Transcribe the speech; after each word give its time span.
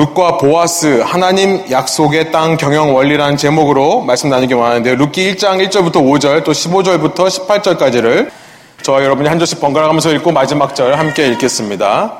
룻과 0.00 0.38
보아스 0.38 1.02
하나님 1.02 1.62
약속의 1.70 2.32
땅 2.32 2.56
경영 2.56 2.94
원리라는 2.94 3.36
제목으로 3.36 4.00
말씀 4.00 4.30
나누기 4.30 4.54
원하는데요. 4.54 4.94
룻기 4.94 5.34
1장 5.34 5.62
1절부터 5.68 5.96
5절 5.96 6.42
또 6.42 6.52
15절부터 6.52 7.28
18절까지를 7.28 8.30
저와 8.80 9.04
여러분이 9.04 9.28
한 9.28 9.38
절씩 9.38 9.60
번갈아 9.60 9.88
가면서 9.88 10.10
읽고 10.12 10.32
마지막 10.32 10.74
절 10.74 10.98
함께 10.98 11.28
읽겠습니다. 11.28 12.14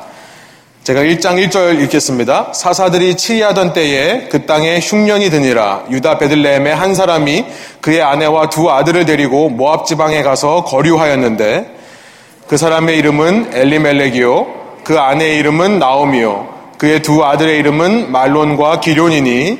제가 0.85 1.01
1장 1.01 1.43
1절 1.43 1.81
읽겠습니다. 1.85 2.53
사사들이 2.53 3.17
치리하던 3.17 3.73
때에 3.73 4.29
그 4.31 4.45
땅에 4.45 4.79
흉년이 4.79 5.31
드니라 5.31 5.85
유다 5.91 6.19
베들레헴의 6.19 6.77
한 6.77 6.95
사람이 6.95 7.47
그의 7.81 8.03
아내와 8.03 8.51
두 8.51 8.71
아들을 8.71 9.07
데리고 9.07 9.49
모압 9.49 9.87
지방에 9.87 10.23
가서 10.23 10.65
거류하였는데 10.65 11.77
그 12.47 12.59
사람의 12.59 12.99
이름은 12.99 13.53
엘리멜렉이요 13.55 14.47
그 14.85 14.99
아내의 14.99 15.39
이름은 15.39 15.79
나오미요 15.79 16.60
그의 16.81 17.03
두 17.03 17.23
아들의 17.23 17.59
이름은 17.59 18.11
말론과 18.11 18.81
기련이니 18.81 19.59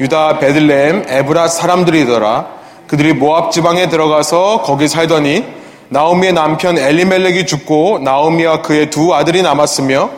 유다 0.00 0.38
베들레헴 0.38 1.04
에브라 1.06 1.48
사람들이더라. 1.48 2.46
그들이 2.86 3.12
모압 3.12 3.52
지방에 3.52 3.90
들어가서 3.90 4.62
거기 4.62 4.88
살더니 4.88 5.44
나오미의 5.90 6.32
남편 6.32 6.78
엘리멜렉이 6.78 7.44
죽고 7.44 7.98
나오미와 7.98 8.62
그의 8.62 8.88
두 8.88 9.14
아들이 9.14 9.42
남았으며 9.42 10.08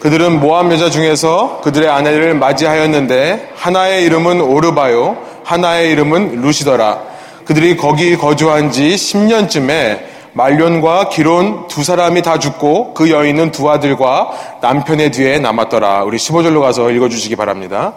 그들은 0.00 0.40
모압 0.40 0.72
여자 0.72 0.88
중에서 0.88 1.60
그들의 1.62 1.90
아내를 1.90 2.32
맞이하였는데 2.36 3.50
하나의 3.54 4.04
이름은 4.04 4.40
오르바요 4.40 5.18
하나의 5.44 5.90
이름은 5.90 6.40
루시더라. 6.40 7.02
그들이 7.44 7.76
거기 7.76 8.16
거주한 8.16 8.70
지 8.70 8.94
10년쯤에 8.94 10.15
말년과 10.36 11.08
기론 11.08 11.66
두 11.66 11.82
사람이 11.82 12.20
다 12.20 12.38
죽고 12.38 12.92
그 12.92 13.10
여인은 13.10 13.52
두 13.52 13.70
아들과 13.70 14.32
남편의 14.60 15.10
뒤에 15.10 15.38
남았더라. 15.38 16.04
우리 16.04 16.18
15절로 16.18 16.60
가서 16.60 16.90
읽어주시기 16.90 17.36
바랍니다. 17.36 17.94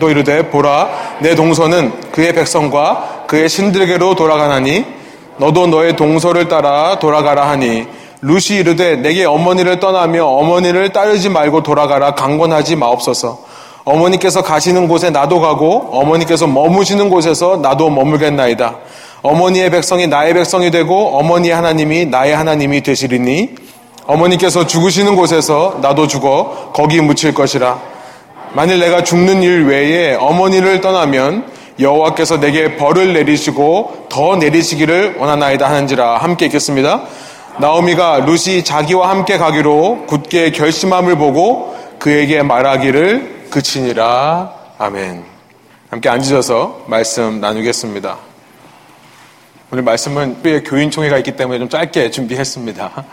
또 0.00 0.10
이르되 0.10 0.50
보라 0.50 0.88
내 1.20 1.36
동서는 1.36 2.10
그의 2.10 2.34
백성과 2.34 3.26
그의 3.28 3.48
신들에게로 3.48 4.16
돌아가나니 4.16 4.84
너도 5.36 5.68
너의 5.68 5.94
동서를 5.94 6.48
따라 6.48 6.98
돌아가라 6.98 7.48
하니 7.48 7.86
루시 8.22 8.56
이르되 8.56 8.96
내게 8.96 9.24
어머니를 9.24 9.78
떠나며 9.78 10.26
어머니를 10.26 10.92
따르지 10.92 11.28
말고 11.28 11.62
돌아가라 11.62 12.14
강권하지 12.14 12.74
마옵소서 12.74 13.38
어머니께서 13.84 14.42
가시는 14.42 14.88
곳에 14.88 15.10
나도 15.10 15.40
가고 15.40 15.90
어머니께서 15.92 16.48
머무시는 16.48 17.08
곳에서 17.08 17.56
나도 17.56 17.88
머물겠나이다 17.88 18.74
어머니의 19.26 19.70
백성이 19.70 20.06
나의 20.06 20.34
백성이 20.34 20.70
되고 20.70 21.18
어머니의 21.18 21.54
하나님이 21.54 22.06
나의 22.06 22.36
하나님이 22.36 22.82
되시리니 22.82 23.56
어머니께서 24.06 24.66
죽으시는 24.66 25.16
곳에서 25.16 25.78
나도 25.82 26.06
죽어 26.06 26.70
거기 26.72 27.00
묻힐 27.00 27.34
것이라. 27.34 27.80
만일 28.52 28.78
내가 28.78 29.02
죽는 29.02 29.42
일 29.42 29.66
외에 29.66 30.14
어머니를 30.14 30.80
떠나면 30.80 31.50
여호와께서 31.80 32.38
내게 32.38 32.76
벌을 32.76 33.12
내리시고 33.14 34.06
더 34.08 34.36
내리시기를 34.36 35.16
원하나이다 35.18 35.68
하는지라 35.68 36.18
함께 36.18 36.46
읽겠습니다. 36.46 37.02
나오미가 37.58 38.20
루시 38.20 38.64
자기와 38.64 39.10
함께 39.10 39.38
가기로 39.38 40.04
굳게 40.06 40.52
결심함을 40.52 41.16
보고 41.16 41.76
그에게 41.98 42.42
말하기를 42.42 43.48
그치니라. 43.50 44.52
아멘. 44.78 45.24
함께 45.90 46.08
앉으셔서 46.08 46.82
말씀 46.86 47.40
나누겠습니다. 47.40 48.25
오늘 49.72 49.82
말씀은 49.82 50.36
우리의 50.42 50.62
교인총회가 50.62 51.18
있기 51.18 51.32
때문에 51.32 51.58
좀 51.58 51.68
짧게 51.68 52.12
준비했습니다. 52.12 53.04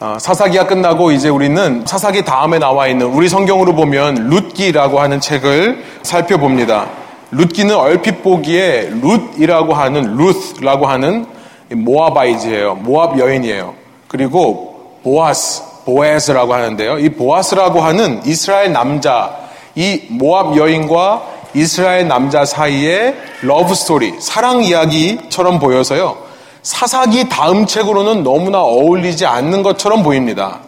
어, 0.00 0.16
사사기가 0.20 0.66
끝나고 0.66 1.10
이제 1.10 1.30
우리는 1.30 1.84
사사기 1.86 2.22
다음에 2.22 2.58
나와 2.58 2.86
있는 2.86 3.06
우리 3.06 3.30
성경으로 3.30 3.74
보면 3.74 4.28
룻기라고 4.28 5.00
하는 5.00 5.20
책을 5.20 5.82
살펴봅니다. 6.02 6.90
룻기는 7.30 7.74
얼핏 7.74 8.22
보기에 8.22 8.90
룻이라고 9.00 9.72
하는 9.72 10.16
루스라고 10.18 10.86
하는 10.86 11.24
모아바이즈예요. 11.70 12.74
모압 12.74 13.18
여인이에요. 13.18 13.74
그리고 14.06 14.98
보아스, 15.02 15.62
보에스라고 15.86 16.52
하는데요. 16.52 16.98
이 16.98 17.08
보아스라고 17.08 17.80
하는 17.80 18.20
이스라엘 18.26 18.72
남자, 18.72 19.34
이 19.74 20.02
모압 20.10 20.58
여인과 20.58 21.37
이스라엘 21.54 22.08
남자 22.08 22.44
사이의 22.44 23.16
love 23.42 23.74
story, 23.74 24.14
사랑 24.20 24.62
이야기처럼 24.62 25.58
보여서요. 25.58 26.18
사사기 26.62 27.28
다음 27.28 27.66
책으로는 27.66 28.22
너무나 28.22 28.60
어울리지 28.60 29.24
않는 29.26 29.62
것처럼 29.62 30.02
보입니다. 30.02 30.60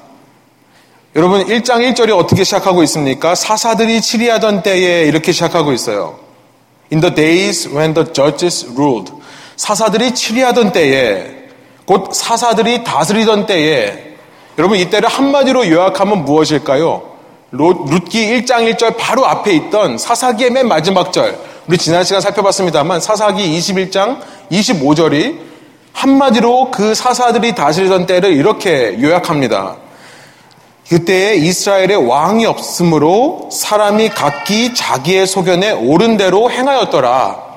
여러분 1.17 1.45
1장 1.45 1.93
1절이 1.93 2.17
어떻게 2.17 2.45
시작하고 2.45 2.83
있습니까? 2.85 3.35
사사들이 3.35 4.01
치리하던 4.01 4.63
때에 4.63 5.03
이렇게 5.03 5.33
시작하고 5.33 5.73
있어요. 5.73 6.19
In 6.93 7.01
the 7.01 7.15
days 7.15 7.69
when 7.69 7.95
the 7.95 8.13
judges 8.13 8.67
ruled. 8.77 9.13
사사들이 9.57 10.15
치리하던 10.15 10.73
때에 10.73 11.27
곧 11.85 12.15
사사들이 12.15 12.85
다스리던 12.85 13.47
때에 13.47 14.15
여러분 14.57 14.79
이때를 14.79 15.09
한마디로 15.09 15.69
요약하면 15.69 16.25
무엇일까요? 16.25 17.10
룻기 17.53 18.27
1장 18.27 18.73
1절 18.73 18.97
바로 18.97 19.27
앞에 19.27 19.53
있던 19.55 19.99
사사기의 19.99 20.51
맨 20.51 20.69
마지막 20.69 21.13
절, 21.13 21.37
우리 21.67 21.77
지난 21.79 22.05
시간 22.05 22.21
살펴봤습니다만 22.21 23.01
사사기 23.01 23.43
21장 23.59 24.21
25절이 24.53 25.39
한마디로 25.93 26.71
그 26.71 26.95
사사들이 26.95 27.55
다스리던 27.55 28.07
때를 28.07 28.33
이렇게 28.33 28.97
요약합니다. 29.01 29.77
그때에 30.89 31.37
이스라엘의 31.37 32.09
왕이 32.09 32.47
없으므로 32.47 33.49
사람이 33.53 34.11
각기 34.11 34.75
자기의 34.75 35.27
소견에 35.27 35.73
옳은 35.73 36.17
대로 36.17 36.51
행하였더라. 36.51 37.51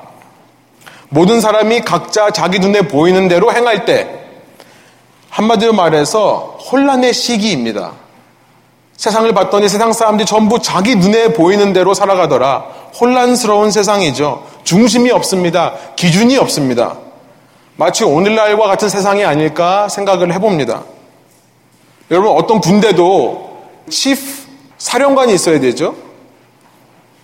모든 1.08 1.40
사람이 1.40 1.80
각자 1.80 2.30
자기 2.30 2.58
눈에 2.58 2.82
보이는 2.82 3.28
대로 3.28 3.52
행할 3.52 3.84
때 3.84 4.08
한마디로 5.30 5.72
말해서 5.72 6.58
혼란의 6.70 7.12
시기입니다. 7.12 8.03
세상을 8.96 9.32
봤더니 9.34 9.68
세상 9.68 9.92
사람들이 9.92 10.26
전부 10.26 10.60
자기 10.60 10.96
눈에 10.96 11.32
보이는 11.32 11.72
대로 11.72 11.94
살아가더라. 11.94 12.64
혼란스러운 13.00 13.70
세상이죠. 13.70 14.46
중심이 14.62 15.10
없습니다. 15.10 15.74
기준이 15.96 16.36
없습니다. 16.38 16.96
마치 17.76 18.04
오늘날과 18.04 18.66
같은 18.66 18.88
세상이 18.88 19.24
아닐까 19.24 19.88
생각을 19.88 20.32
해봅니다. 20.32 20.84
여러분, 22.10 22.36
어떤 22.36 22.60
군대도 22.60 23.62
치프, 23.90 24.20
사령관이 24.78 25.34
있어야 25.34 25.58
되죠. 25.58 25.96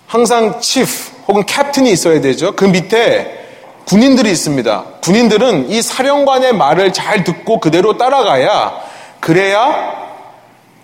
항상 0.07 0.61
치프 0.61 0.89
혹은 1.29 1.47
캡틴이 1.47 1.93
있어야 1.93 2.21
되죠. 2.21 2.57
그 2.57 2.65
밑에 2.65 3.39
군인들이 3.87 4.31
있습니다. 4.31 4.85
군인들은 5.03 5.71
이 5.71 5.81
사령관의 5.83 6.55
말을 6.55 6.93
잘 6.93 7.23
듣고 7.23 7.61
그대로 7.61 7.97
따라가야 7.97 8.73
그래야 9.21 10.10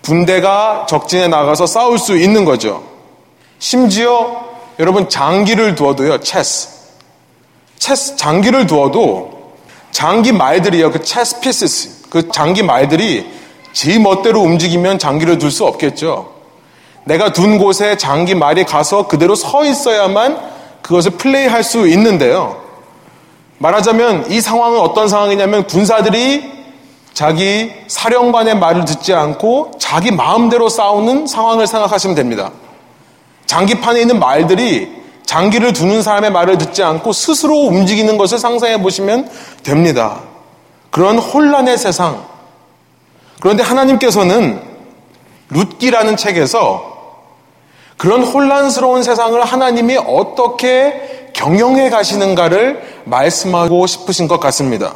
군대가 0.07 0.85
적진에 0.87 1.27
나가서 1.27 1.67
싸울 1.67 1.99
수 1.99 2.17
있는 2.17 2.45
거죠. 2.45 2.81
심지어 3.59 4.45
여러분 4.79 5.09
장기를 5.09 5.75
두어도요, 5.75 6.21
체스. 6.21 6.69
체스 7.77 8.15
장기를 8.15 8.67
두어도 8.67 9.57
장기 9.91 10.31
말들이요, 10.31 10.91
그 10.91 11.03
체스 11.03 11.41
피스스, 11.41 12.09
그 12.09 12.29
장기 12.31 12.63
말들이 12.63 13.29
제 13.73 13.99
멋대로 13.99 14.39
움직이면 14.43 14.97
장기를 14.97 15.39
둘 15.39 15.51
수 15.51 15.65
없겠죠. 15.65 16.33
내가 17.03 17.33
둔 17.33 17.57
곳에 17.57 17.97
장기 17.97 18.33
말이 18.33 18.63
가서 18.63 19.09
그대로 19.09 19.35
서 19.35 19.65
있어야만 19.65 20.39
그것을 20.83 21.11
플레이할 21.11 21.65
수 21.65 21.85
있는데요. 21.85 22.61
말하자면 23.57 24.31
이 24.31 24.39
상황은 24.39 24.79
어떤 24.79 25.09
상황이냐면 25.09 25.67
군사들이 25.67 26.57
자기 27.17 27.73
사령관의 27.87 28.57
말을 28.57 28.85
듣지 28.85 29.11
않고 29.11 29.71
자기 29.79 30.11
마음대로 30.11 30.69
싸우는 30.69 31.25
상황을 31.25 31.65
생각하시면 31.65 32.15
됩니다. 32.15 32.51
장기판에 33.47 34.01
있는 34.01 34.19
말들이 34.19 34.87
장기를 35.25 35.73
두는 35.73 36.03
사람의 36.03 36.31
말을 36.31 36.59
듣지 36.59 36.83
않고 36.83 37.13
스스로 37.13 37.55
움직이는 37.55 38.19
것을 38.19 38.37
상상해 38.37 38.79
보시면 38.79 39.31
됩니다. 39.63 40.19
그런 40.91 41.17
혼란의 41.17 41.79
세상. 41.79 42.23
그런데 43.39 43.63
하나님께서는 43.63 44.61
룻기라는 45.49 46.17
책에서 46.17 47.15
그런 47.97 48.25
혼란스러운 48.25 49.01
세상을 49.01 49.43
하나님이 49.43 49.97
어떻게 49.97 51.31
경영해 51.33 51.89
가시는가를 51.89 53.01
말씀하고 53.05 53.87
싶으신 53.87 54.27
것 54.27 54.39
같습니다. 54.39 54.93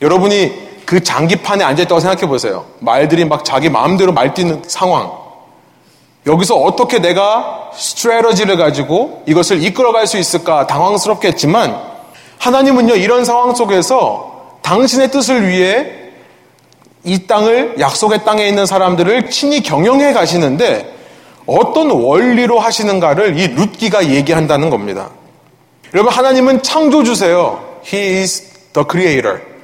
여러분이 0.00 0.67
그 0.88 1.04
장기판에 1.04 1.62
앉아있다고 1.64 2.00
생각해 2.00 2.26
보세요. 2.26 2.64
말들이 2.78 3.26
막 3.26 3.44
자기 3.44 3.68
마음대로 3.68 4.10
말뛰는 4.10 4.62
상황. 4.66 5.12
여기서 6.26 6.54
어떻게 6.54 6.98
내가 6.98 7.70
스트레러지를 7.74 8.56
가지고 8.56 9.22
이것을 9.26 9.62
이끌어갈 9.62 10.06
수 10.06 10.16
있을까 10.16 10.66
당황스럽겠지만 10.66 11.78
하나님은요, 12.38 12.94
이런 12.94 13.26
상황 13.26 13.54
속에서 13.54 14.60
당신의 14.62 15.10
뜻을 15.10 15.46
위해 15.46 15.92
이 17.04 17.26
땅을 17.26 17.74
약속의 17.78 18.24
땅에 18.24 18.48
있는 18.48 18.64
사람들을 18.64 19.28
친히 19.28 19.62
경영해 19.62 20.14
가시는데 20.14 20.90
어떤 21.44 21.90
원리로 21.90 22.60
하시는가를 22.60 23.38
이 23.38 23.48
룻기가 23.48 24.06
얘기한다는 24.06 24.70
겁니다. 24.70 25.10
여러분 25.92 26.14
하나님은 26.14 26.62
창조주세요. 26.62 27.62
He 27.84 28.20
is 28.20 28.42
the 28.72 28.86
creator. 28.90 29.57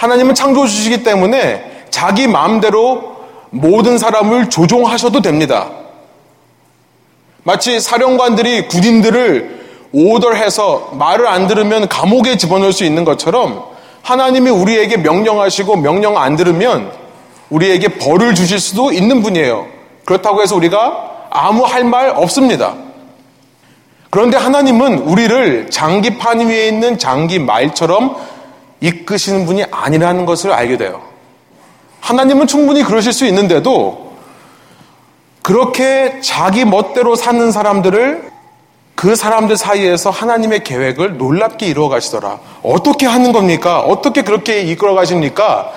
하나님은 0.00 0.34
창조주시기 0.34 1.02
때문에 1.02 1.84
자기 1.90 2.26
마음대로 2.26 3.16
모든 3.50 3.98
사람을 3.98 4.48
조종하셔도 4.48 5.20
됩니다. 5.20 5.68
마치 7.42 7.78
사령관들이 7.78 8.68
군인들을 8.68 9.60
오더해서 9.92 10.92
말을 10.94 11.26
안 11.26 11.46
들으면 11.48 11.86
감옥에 11.86 12.38
집어넣을 12.38 12.72
수 12.72 12.84
있는 12.84 13.04
것처럼 13.04 13.62
하나님이 14.00 14.48
우리에게 14.48 14.96
명령하시고 14.96 15.76
명령 15.76 16.16
안 16.16 16.34
들으면 16.34 16.92
우리에게 17.50 17.88
벌을 17.88 18.34
주실 18.34 18.58
수도 18.58 18.92
있는 18.92 19.20
분이에요. 19.20 19.66
그렇다고 20.06 20.40
해서 20.40 20.56
우리가 20.56 21.26
아무 21.28 21.64
할 21.64 21.84
말 21.84 22.08
없습니다. 22.16 22.74
그런데 24.08 24.38
하나님은 24.38 25.00
우리를 25.00 25.68
장기판 25.70 26.40
위에 26.40 26.68
있는 26.68 26.96
장기 26.96 27.38
말처럼 27.38 28.16
이끄시는 28.80 29.46
분이 29.46 29.64
아니라는 29.70 30.26
것을 30.26 30.52
알게 30.52 30.76
돼요. 30.76 31.02
하나님은 32.00 32.46
충분히 32.46 32.82
그러실 32.82 33.12
수 33.12 33.26
있는데도 33.26 34.14
그렇게 35.42 36.20
자기 36.22 36.64
멋대로 36.64 37.16
사는 37.16 37.50
사람들을 37.50 38.30
그 38.94 39.16
사람들 39.16 39.56
사이에서 39.56 40.10
하나님의 40.10 40.62
계획을 40.64 41.16
놀랍게 41.16 41.66
이루어 41.66 41.88
가시더라. 41.88 42.38
어떻게 42.62 43.06
하는 43.06 43.32
겁니까? 43.32 43.80
어떻게 43.80 44.22
그렇게 44.22 44.60
이끌어 44.60 44.94
가십니까? 44.94 45.72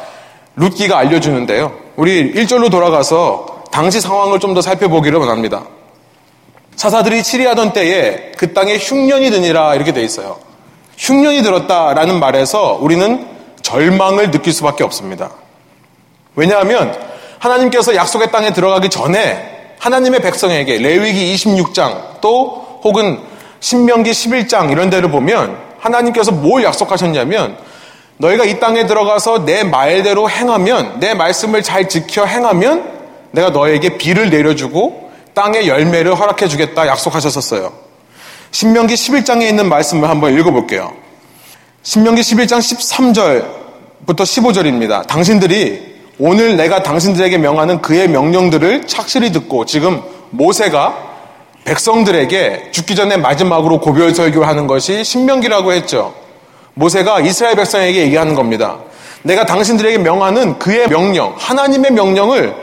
룻기가 0.56 0.98
알려주는데요. 0.98 1.72
우리 1.96 2.34
1절로 2.34 2.70
돌아가서 2.70 3.64
당시 3.72 4.02
상황을 4.02 4.40
좀 4.40 4.54
더 4.54 4.62
살펴보기를 4.62 5.18
원합니다. 5.20 5.64
사사들이 6.76 7.24
치리하던 7.24 7.74
때에 7.74 8.34
그 8.38 8.54
땅에 8.54 8.78
흉년이 8.78 9.32
드니라 9.32 9.76
이렇게 9.76 9.94
돼 9.94 10.04
있어요. 10.04 10.38
흉년이 10.98 11.42
들었다라는 11.42 12.20
말에서 12.20 12.78
우리는 12.80 13.28
절망을 13.62 14.32
느낄 14.32 14.54
수밖에 14.54 14.84
없습니다. 14.84 15.32
왜냐하면 16.36 16.98
하나님께서 17.40 17.96
약속의 17.96 18.32
땅에 18.32 18.54
들어가기 18.54 18.90
전에 18.90 19.76
하나님의 19.80 20.22
백성에게 20.22 20.78
레위기 20.78 21.34
26장 21.36 22.22
또 22.22 22.80
혹은 22.84 23.20
신명기 23.60 24.12
11장 24.12 24.72
이런 24.72 24.90
데를 24.90 25.10
보면 25.12 25.58
하나님께서 25.80 26.32
뭘 26.32 26.64
약속하셨냐면 26.64 27.58
너희가 28.18 28.46
이 28.46 28.60
땅에 28.60 28.86
들어가서 28.86 29.46
내 29.46 29.64
말대로 29.64 30.30
행하면 30.30 31.00
내 31.00 31.14
말씀을 31.14 31.64
잘 31.64 31.90
지켜 31.90 32.26
행하면 32.26 32.92
내가 33.32 33.50
너에게 33.50 33.98
비를 33.98 34.30
내려주고 34.30 35.12
땅의 35.34 35.68
열매를 35.68 36.18
허락해 36.18 36.48
주겠다 36.48 36.88
약속하셨었어요. 36.88 37.74
신명기 38.54 38.94
11장에 38.94 39.50
있는 39.50 39.68
말씀을 39.68 40.08
한번 40.08 40.38
읽어볼게요. 40.38 40.94
신명기 41.82 42.22
11장 42.22 42.60
13절부터 44.06 44.20
15절입니다. 44.20 45.08
당신들이 45.08 45.96
오늘 46.20 46.56
내가 46.56 46.84
당신들에게 46.84 47.40
명하는 47.40 47.82
그의 47.82 48.08
명령들을 48.10 48.86
착실히 48.86 49.32
듣고 49.32 49.66
지금 49.66 50.04
모세가 50.30 50.96
백성들에게 51.66 52.70
죽기 52.72 52.96
전에 52.96 53.18
마지막으로 53.18 53.80
고별 53.80 54.14
설교를 54.14 54.48
하는 54.48 54.68
것이 54.68 55.04
신명기라고 55.04 55.74
했죠. 55.74 56.14
모세가 56.76 57.22
이스라엘 57.22 57.56
백성에게 57.56 58.04
얘기하는 58.04 58.36
겁니다. 58.36 58.78
내가 59.24 59.48
당신들에게 59.48 59.98
명하는 59.98 60.60
그의 60.60 60.88
명령, 60.90 61.34
하나님의 61.40 61.92
명령을 61.92 62.54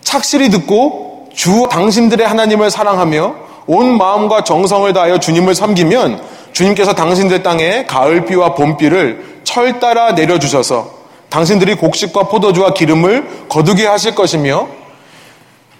착실히 0.00 0.50
듣고 0.50 1.28
주 1.34 1.66
당신들의 1.68 2.24
하나님을 2.24 2.70
사랑하며 2.70 3.44
온 3.66 3.96
마음과 3.96 4.44
정성을 4.44 4.92
다하여 4.92 5.18
주님을 5.18 5.54
섬기면 5.54 6.22
주님께서 6.52 6.94
당신들 6.94 7.42
땅에 7.42 7.84
가을비와 7.86 8.54
봄비를 8.54 9.40
철 9.44 9.80
따라 9.80 10.12
내려주셔서 10.12 10.90
당신들이 11.28 11.74
곡식과 11.74 12.24
포도주와 12.24 12.74
기름을 12.74 13.48
거두게 13.48 13.86
하실 13.86 14.14
것이며 14.14 14.68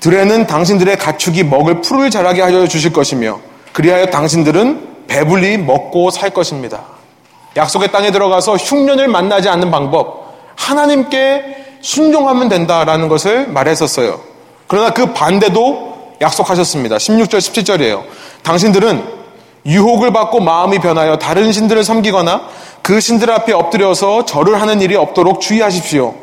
들에는 0.00 0.46
당신들의 0.46 0.98
가축이 0.98 1.44
먹을 1.44 1.80
풀을 1.80 2.10
자라게 2.10 2.42
하여 2.42 2.66
주실 2.66 2.92
것이며 2.92 3.38
그리하여 3.72 4.06
당신들은 4.06 5.06
배불리 5.06 5.58
먹고 5.58 6.10
살 6.10 6.30
것입니다. 6.30 6.82
약속의 7.56 7.92
땅에 7.92 8.10
들어가서 8.10 8.56
흉년을 8.56 9.08
만나지 9.08 9.48
않는 9.48 9.70
방법 9.70 10.34
하나님께 10.56 11.78
순종하면 11.80 12.48
된다라는 12.48 13.08
것을 13.08 13.46
말했었어요. 13.48 14.20
그러나 14.66 14.90
그 14.90 15.12
반대도 15.12 15.93
약속하셨습니다. 16.20 16.96
16절 16.96 17.38
17절이에요. 17.38 18.02
당신들은 18.42 19.24
유혹을 19.66 20.12
받고 20.12 20.40
마음이 20.40 20.78
변하여 20.78 21.18
다른 21.18 21.52
신들을 21.52 21.82
섬기거나 21.84 22.42
그 22.82 23.00
신들 23.00 23.30
앞에 23.30 23.52
엎드려서 23.52 24.26
절을 24.26 24.60
하는 24.60 24.80
일이 24.80 24.94
없도록 24.94 25.40
주의하십시오. 25.40 26.14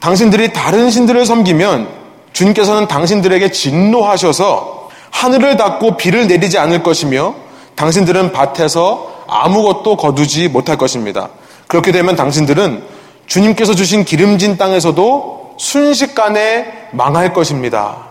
당신들이 0.00 0.52
다른 0.52 0.90
신들을 0.90 1.24
섬기면 1.24 1.88
주님께서는 2.32 2.86
당신들에게 2.86 3.50
진노하셔서 3.50 4.90
하늘을 5.10 5.56
닫고 5.56 5.96
비를 5.96 6.26
내리지 6.28 6.58
않을 6.58 6.82
것이며 6.82 7.34
당신들은 7.74 8.32
밭에서 8.32 9.24
아무것도 9.26 9.96
거두지 9.96 10.48
못할 10.48 10.76
것입니다. 10.76 11.30
그렇게 11.66 11.92
되면 11.92 12.14
당신들은 12.14 12.82
주님께서 13.26 13.74
주신 13.74 14.04
기름진 14.04 14.56
땅에서도 14.56 15.56
순식간에 15.58 16.88
망할 16.92 17.32
것입니다. 17.32 18.07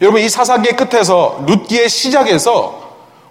여러분 0.00 0.20
이 0.22 0.28
사사기의 0.28 0.76
끝에서 0.76 1.42
룻기의 1.46 1.88
시작에서 1.88 2.80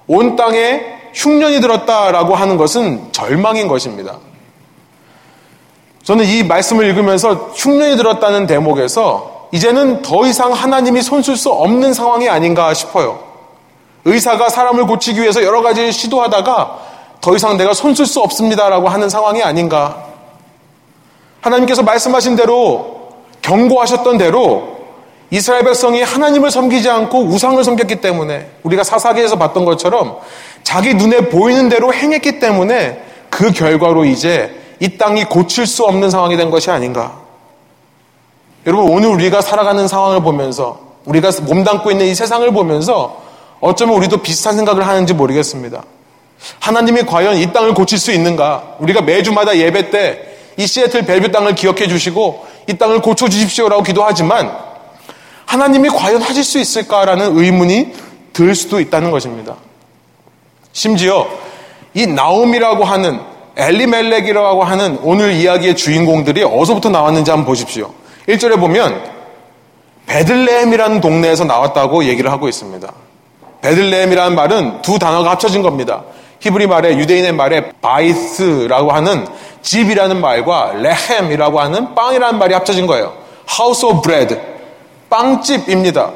온 0.08 0.36
땅에 0.36 1.00
흉년이 1.14 1.62
들었다라고 1.62 2.36
하는 2.36 2.58
것은 2.58 3.12
절망인 3.12 3.68
것입니다. 3.68 4.18
저는 6.04 6.26
이 6.26 6.44
말씀을 6.44 6.86
읽으면서 6.88 7.52
흉년이 7.56 7.98
들었다는 7.98 8.46
대목에서 8.46 9.50
이제는 9.52 10.04
더 10.04 10.26
이상 10.28 10.54
하나님이 10.54 11.02
손쓸 11.02 11.36
수 11.36 11.50
없는 11.52 11.94
상황이 11.94 12.30
아닌가 12.30 12.74
싶어요. 12.74 13.20
의사가 14.06 14.50
사람을 14.50 14.86
고치기 14.86 15.22
위해서 15.22 15.44
여러 15.44 15.62
가지 15.62 15.92
시도하다가 15.92 16.80
더 17.22 17.36
이상 17.36 17.58
내가 17.58 17.74
손쓸 17.74 18.06
수 18.06 18.22
없습니다라고 18.22 18.90
하는 18.90 19.10
상황이 19.10 19.42
아닌가. 19.42 20.04
하나님께서 21.42 21.84
말씀하신 21.84 22.36
대로 22.36 23.10
경고하셨던 23.42 24.18
대로 24.18 24.79
이스라엘 25.32 25.64
백성이 25.64 26.02
하나님을 26.02 26.50
섬기지 26.50 26.90
않고 26.90 27.26
우상을 27.26 27.64
섬겼기 27.64 27.98
때문에 27.98 28.50
우리가 28.64 28.84
사사기에서 28.84 29.38
봤던 29.38 29.66
것처럼 29.66 30.18
자기 30.64 30.94
눈에 30.94 31.30
보이는 31.30 31.70
대로 31.70 31.94
행했기 31.94 32.40
때문에 32.40 33.04
그 33.30 33.52
결과로 33.52 34.06
이제 34.06 34.56
이 34.80 34.98
땅이 34.98 35.26
고칠 35.26 35.68
수 35.68 35.84
없는 35.86 36.10
상황이 36.10 36.36
된 36.36 36.50
것이 36.50 36.72
아닌가. 36.72 37.20
여러분 38.66 38.92
오늘 38.92 39.10
우리가 39.10 39.42
살아가는 39.42 39.88
상황을 39.88 40.22
보면서 40.22 40.80
우리가 41.06 41.32
몸담고 41.44 41.92
있는 41.92 42.08
이 42.08 42.16
세상을 42.16 42.52
보면서 42.52 43.22
어쩌면 43.60 43.96
우리도 43.98 44.18
비슷한 44.18 44.56
생각을 44.56 44.88
하는지 44.88 45.14
모르겠습니다. 45.14 45.84
하나님이 46.60 47.04
과연 47.04 47.38
이 47.38 47.52
땅을 47.52 47.74
고칠 47.74 48.00
수 48.00 48.12
있는가? 48.12 48.76
우리가 48.80 49.02
매주마다 49.02 49.58
예배 49.58 49.92
때 49.92 50.30
이 50.60 50.68
시애틀 50.68 51.04
벨뷰 51.06 51.32
땅을 51.32 51.56
기억해 51.56 51.88
주시고 51.88 52.46
이 52.68 52.74
땅을 52.74 53.02
고쳐 53.02 53.30
주십시오라고 53.30 53.82
기도하지만 53.82 54.52
하나님이 55.50 55.90
과연 55.90 56.22
하실 56.22 56.44
수 56.44 56.60
있을까라는 56.60 57.36
의문이 57.36 57.92
들 58.34 58.54
수도 58.54 58.80
있다는 58.80 59.10
것입니다. 59.10 59.56
심지어 60.74 61.28
이 61.96 62.06
나오미라고 62.06 62.84
하는 62.86 63.20
엘리멜렉이라고 63.56 64.64
하는 64.64 65.00
오늘 65.02 65.34
이야기의 65.34 65.76
주인공들이 65.76 66.44
어디서부터 66.44 66.90
나왔는지 66.90 67.32
한번 67.32 67.48
보십시오. 67.48 67.92
1절에 68.28 68.60
보면 68.60 69.02
베들레헴이라는 70.06 71.02
동네에서 71.02 71.46
나왔다고 71.46 72.04
얘기를 72.04 72.32
하고 72.32 72.48
있습니다. 72.48 72.88
베들레헴이라는 73.62 74.36
말은 74.36 74.84
두 74.84 75.00
단어가 75.00 75.32
합쳐진 75.32 75.64
겁니다. 75.64 76.04
히브리 76.42 76.68
말에 76.68 76.96
유대인의 76.96 77.32
말에 77.32 77.72
בית라고 77.82 78.92
하는 78.92 79.26
집이라는 79.64 80.22
말과 80.22 80.74
לחם이라고 80.74 81.60
하는 81.60 81.96
빵이라는 81.96 82.38
말이 82.38 82.54
합쳐진 82.54 82.86
거예요. 82.86 83.14
House 83.60 83.90
of 83.90 84.04
Bread. 84.04 84.59
빵집입니다. 85.10 86.12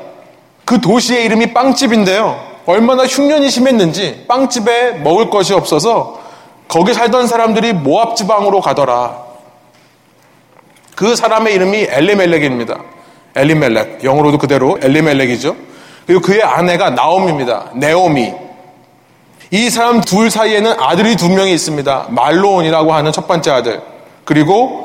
그 0.65 0.79
도시의 0.79 1.25
이름이 1.25 1.53
빵집인데요. 1.53 2.53
얼마나 2.65 3.05
흉년이 3.05 3.49
심했는지 3.49 4.25
빵집에 4.27 4.93
먹을 4.93 5.29
것이 5.29 5.53
없어서 5.53 6.21
거기 6.67 6.93
살던 6.93 7.27
사람들이 7.27 7.73
모압 7.73 8.15
지방으로 8.15 8.61
가더라. 8.61 9.23
그 10.95 11.15
사람의 11.15 11.53
이름이 11.55 11.87
엘리멜렉입니다. 11.89 12.79
엘리멜렉. 13.35 14.03
영어로도 14.03 14.37
그대로 14.37 14.77
엘리멜렉이죠. 14.81 15.55
그리고 16.05 16.21
그의 16.21 16.43
아내가 16.43 16.91
나옴입니다. 16.91 17.71
네오미. 17.73 18.33
이 19.51 19.69
사람 19.69 20.01
둘 20.01 20.31
사이에는 20.31 20.79
아들이 20.79 21.15
두 21.15 21.29
명이 21.29 21.53
있습니다. 21.53 22.07
말로온이라고 22.09 22.93
하는 22.93 23.11
첫 23.11 23.27
번째 23.27 23.51
아들. 23.51 23.81
그리고 24.25 24.82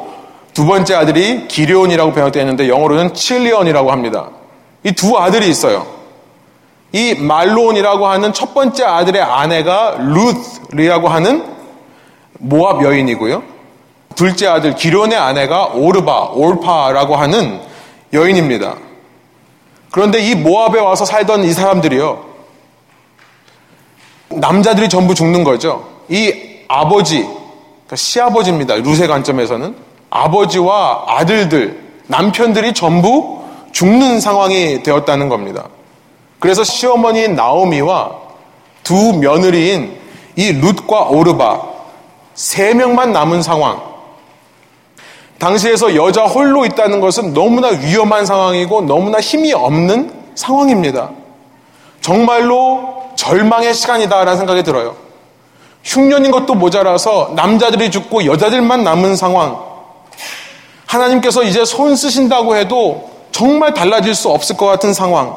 두 0.58 0.66
번째 0.66 0.96
아들이 0.96 1.46
기리온이라고 1.46 2.12
번역되어 2.14 2.42
있는데 2.42 2.68
영어로는 2.68 3.14
칠리온이라고 3.14 3.92
합니다. 3.92 4.30
이 4.82 4.90
두 4.90 5.16
아들이 5.16 5.48
있어요. 5.48 5.86
이 6.90 7.14
말론이라고 7.14 8.08
하는 8.08 8.32
첫 8.32 8.54
번째 8.54 8.82
아들의 8.82 9.22
아내가 9.22 9.98
루스라고 10.00 11.06
하는 11.06 11.44
모압 12.40 12.82
여인이고요. 12.82 13.44
둘째 14.16 14.48
아들 14.48 14.74
기론의 14.74 15.16
아내가 15.16 15.66
오르바, 15.66 16.30
올파라고 16.32 17.14
하는 17.14 17.60
여인입니다. 18.12 18.74
그런데 19.92 20.18
이 20.18 20.34
모압에 20.34 20.80
와서 20.80 21.04
살던 21.04 21.44
이 21.44 21.52
사람들이요. 21.52 22.24
남자들이 24.30 24.88
전부 24.88 25.14
죽는 25.14 25.44
거죠. 25.44 25.88
이 26.08 26.34
아버지, 26.66 27.20
그러니까 27.20 27.94
시아버지입니다. 27.94 28.74
루세 28.74 29.06
관점에서는. 29.06 29.87
아버지와 30.10 31.04
아들들, 31.06 31.80
남편들이 32.06 32.72
전부 32.74 33.42
죽는 33.72 34.20
상황이 34.20 34.82
되었다는 34.82 35.28
겁니다. 35.28 35.68
그래서 36.38 36.64
시어머니인 36.64 37.34
나오미와 37.34 38.12
두 38.82 39.18
며느리인 39.18 39.98
이 40.36 40.52
룻과 40.52 41.08
오르바 41.08 41.62
세 42.34 42.72
명만 42.74 43.12
남은 43.12 43.42
상황. 43.42 43.82
당시에서 45.38 45.94
여자 45.94 46.24
홀로 46.24 46.64
있다는 46.64 47.00
것은 47.00 47.32
너무나 47.34 47.68
위험한 47.68 48.26
상황이고 48.26 48.82
너무나 48.82 49.20
힘이 49.20 49.52
없는 49.52 50.12
상황입니다. 50.34 51.10
정말로 52.00 53.04
절망의 53.16 53.74
시간이다라는 53.74 54.36
생각이 54.36 54.62
들어요. 54.62 54.96
흉년인 55.84 56.30
것도 56.30 56.54
모자라서 56.54 57.32
남자들이 57.34 57.90
죽고 57.90 58.24
여자들만 58.24 58.84
남은 58.84 59.16
상황. 59.16 59.58
하나님께서 60.88 61.42
이제 61.42 61.64
손 61.64 61.94
쓰신다고 61.94 62.56
해도 62.56 63.10
정말 63.30 63.74
달라질 63.74 64.14
수 64.14 64.30
없을 64.30 64.56
것 64.56 64.66
같은 64.66 64.94
상황. 64.94 65.36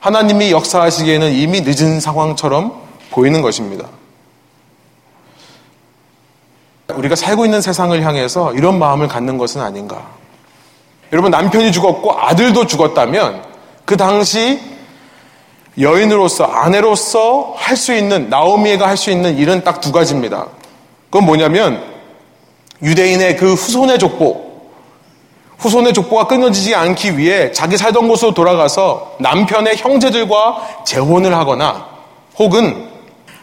하나님이 0.00 0.52
역사하시기에는 0.52 1.32
이미 1.32 1.60
늦은 1.62 2.00
상황처럼 2.00 2.72
보이는 3.10 3.42
것입니다. 3.42 3.88
우리가 6.94 7.16
살고 7.16 7.44
있는 7.44 7.60
세상을 7.60 8.00
향해서 8.02 8.54
이런 8.54 8.78
마음을 8.78 9.08
갖는 9.08 9.36
것은 9.36 9.60
아닌가. 9.60 10.06
여러분, 11.12 11.30
남편이 11.30 11.72
죽었고 11.72 12.12
아들도 12.12 12.66
죽었다면 12.66 13.42
그 13.84 13.96
당시 13.96 14.60
여인으로서, 15.80 16.44
아내로서 16.44 17.54
할 17.56 17.76
수 17.76 17.92
있는, 17.94 18.28
나오미가 18.28 18.86
할 18.86 18.96
수 18.96 19.10
있는 19.10 19.36
일은 19.36 19.64
딱 19.64 19.80
두 19.80 19.90
가지입니다. 19.90 20.46
그건 21.10 21.26
뭐냐면 21.26 21.93
유대인의 22.84 23.36
그 23.38 23.54
후손의 23.54 23.98
족보, 23.98 24.44
후손의 25.58 25.94
족보가 25.94 26.26
끊어지지 26.26 26.74
않기 26.74 27.16
위해 27.16 27.50
자기 27.50 27.78
살던 27.78 28.06
곳으로 28.06 28.34
돌아가서 28.34 29.16
남편의 29.18 29.78
형제들과 29.78 30.82
재혼을 30.84 31.34
하거나 31.34 31.88
혹은 32.38 32.88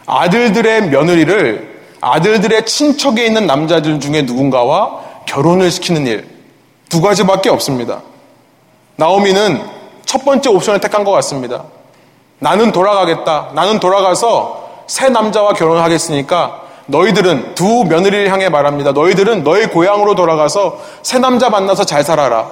아들들의 0.06 0.88
며느리를 0.88 1.72
아들들의 2.00 2.66
친척에 2.66 3.26
있는 3.26 3.46
남자들 3.46 4.00
중에 4.00 4.22
누군가와 4.22 5.00
결혼을 5.26 5.70
시키는 5.70 6.06
일. 6.06 6.28
두 6.88 7.00
가지밖에 7.00 7.48
없습니다. 7.48 8.02
나오미는 8.96 9.62
첫 10.04 10.24
번째 10.24 10.50
옵션을 10.50 10.80
택한 10.80 11.04
것 11.04 11.12
같습니다. 11.12 11.64
나는 12.38 12.70
돌아가겠다. 12.70 13.50
나는 13.54 13.80
돌아가서 13.80 14.68
새 14.86 15.08
남자와 15.08 15.54
결혼을 15.54 15.82
하겠으니까 15.82 16.61
너희들은 16.86 17.54
두 17.54 17.84
며느리를 17.84 18.30
향해 18.30 18.48
말합니다. 18.48 18.92
너희들은 18.92 19.44
너희 19.44 19.66
고향으로 19.66 20.14
돌아가서 20.14 20.80
새 21.02 21.18
남자 21.18 21.50
만나서 21.50 21.84
잘 21.84 22.04
살아라. 22.04 22.50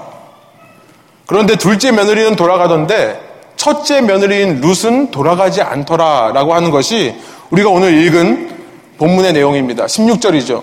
그런데 1.26 1.56
둘째 1.56 1.92
며느리는 1.92 2.36
돌아가던데 2.36 3.20
첫째 3.56 4.00
며느리인 4.00 4.60
룻은 4.60 5.10
돌아가지 5.10 5.62
않더라라고 5.62 6.54
하는 6.54 6.70
것이 6.70 7.14
우리가 7.50 7.68
오늘 7.68 7.94
읽은 8.06 8.58
본문의 8.98 9.32
내용입니다. 9.32 9.86
16절이죠. 9.86 10.62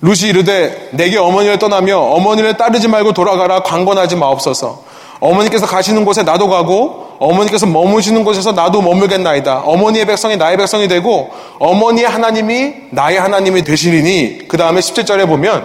룻이 0.00 0.30
이르되 0.30 0.90
내게 0.92 1.16
어머니를 1.16 1.58
떠나며 1.58 1.98
어머니를 1.98 2.56
따르지 2.56 2.88
말고 2.88 3.12
돌아가라 3.12 3.62
강권하지 3.62 4.16
마옵소서. 4.16 4.82
어머니께서 5.20 5.66
가시는 5.66 6.04
곳에 6.04 6.24
나도 6.24 6.48
가고 6.48 7.01
어머니께서 7.22 7.66
머무시는 7.66 8.24
곳에서 8.24 8.50
나도 8.50 8.82
머물겠나이다. 8.82 9.60
어머니의 9.60 10.06
백성이 10.06 10.36
나의 10.36 10.56
백성이 10.56 10.88
되고 10.88 11.30
어머니의 11.60 12.08
하나님이 12.08 12.74
나의 12.90 13.20
하나님이 13.20 13.62
되시리니 13.62 14.48
그 14.48 14.56
다음에 14.56 14.80
17절에 14.80 15.28
보면 15.28 15.64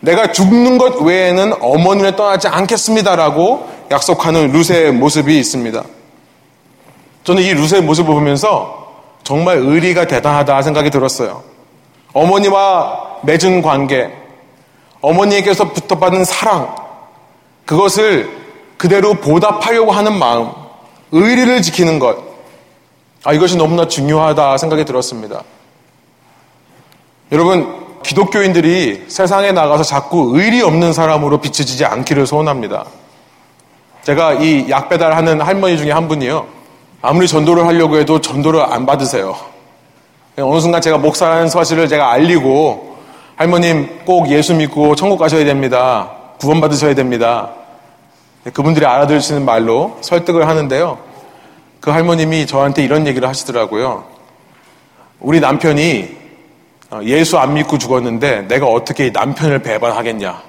내가 0.00 0.32
죽는 0.32 0.76
것 0.78 1.00
외에는 1.00 1.54
어머니를 1.60 2.16
떠나지 2.16 2.48
않겠습니다라고 2.48 3.68
약속하는 3.92 4.50
루세의 4.50 4.92
모습이 4.92 5.38
있습니다. 5.38 5.84
저는 7.22 7.42
이 7.42 7.54
루세의 7.54 7.82
모습을 7.82 8.12
보면서 8.12 8.88
정말 9.22 9.58
의리가 9.58 10.08
대단하다 10.08 10.62
생각이 10.62 10.90
들었어요. 10.90 11.42
어머니와 12.12 13.18
맺은 13.22 13.62
관계, 13.62 14.10
어머니에게서 15.00 15.72
붙어받은 15.72 16.24
사랑, 16.24 16.74
그것을 17.64 18.45
그대로 18.76 19.14
보답하려고 19.14 19.92
하는 19.92 20.18
마음, 20.18 20.50
의리를 21.12 21.62
지키는 21.62 21.98
것. 21.98 22.16
아, 23.24 23.32
이것이 23.32 23.56
너무나 23.56 23.88
중요하다 23.88 24.58
생각이 24.58 24.84
들었습니다. 24.84 25.42
여러분, 27.32 27.86
기독교인들이 28.02 29.06
세상에 29.08 29.50
나가서 29.52 29.82
자꾸 29.82 30.32
의리 30.34 30.62
없는 30.62 30.92
사람으로 30.92 31.40
비춰지지 31.40 31.84
않기를 31.84 32.26
소원합니다. 32.26 32.84
제가 34.04 34.34
이 34.34 34.68
약 34.68 34.88
배달하는 34.88 35.40
할머니 35.40 35.76
중에 35.76 35.90
한 35.90 36.06
분이요. 36.06 36.46
아무리 37.02 37.26
전도를 37.26 37.66
하려고 37.66 37.96
해도 37.98 38.20
전도를 38.20 38.60
안 38.62 38.86
받으세요. 38.86 39.36
어느 40.38 40.60
순간 40.60 40.80
제가 40.80 40.98
목사라는 40.98 41.48
사실을 41.48 41.88
제가 41.88 42.12
알리고 42.12 42.96
할머님 43.34 44.04
꼭 44.04 44.28
예수 44.30 44.54
믿고 44.54 44.94
천국 44.94 45.18
가셔야 45.18 45.44
됩니다. 45.44 46.10
구원 46.38 46.60
받으셔야 46.60 46.94
됩니다. 46.94 47.50
네, 48.46 48.52
그분들이 48.52 48.86
알아들으시는 48.86 49.44
말로 49.44 49.98
설득을 50.02 50.46
하는데요. 50.46 51.00
그 51.80 51.90
할머님이 51.90 52.46
저한테 52.46 52.84
이런 52.84 53.08
얘기를 53.08 53.28
하시더라고요. 53.28 54.04
우리 55.18 55.40
남편이 55.40 56.16
어, 56.92 57.00
예수 57.02 57.38
안 57.38 57.54
믿고 57.54 57.76
죽었는데 57.76 58.42
내가 58.42 58.66
어떻게 58.66 59.10
남편을 59.10 59.62
배반하겠냐. 59.64 60.40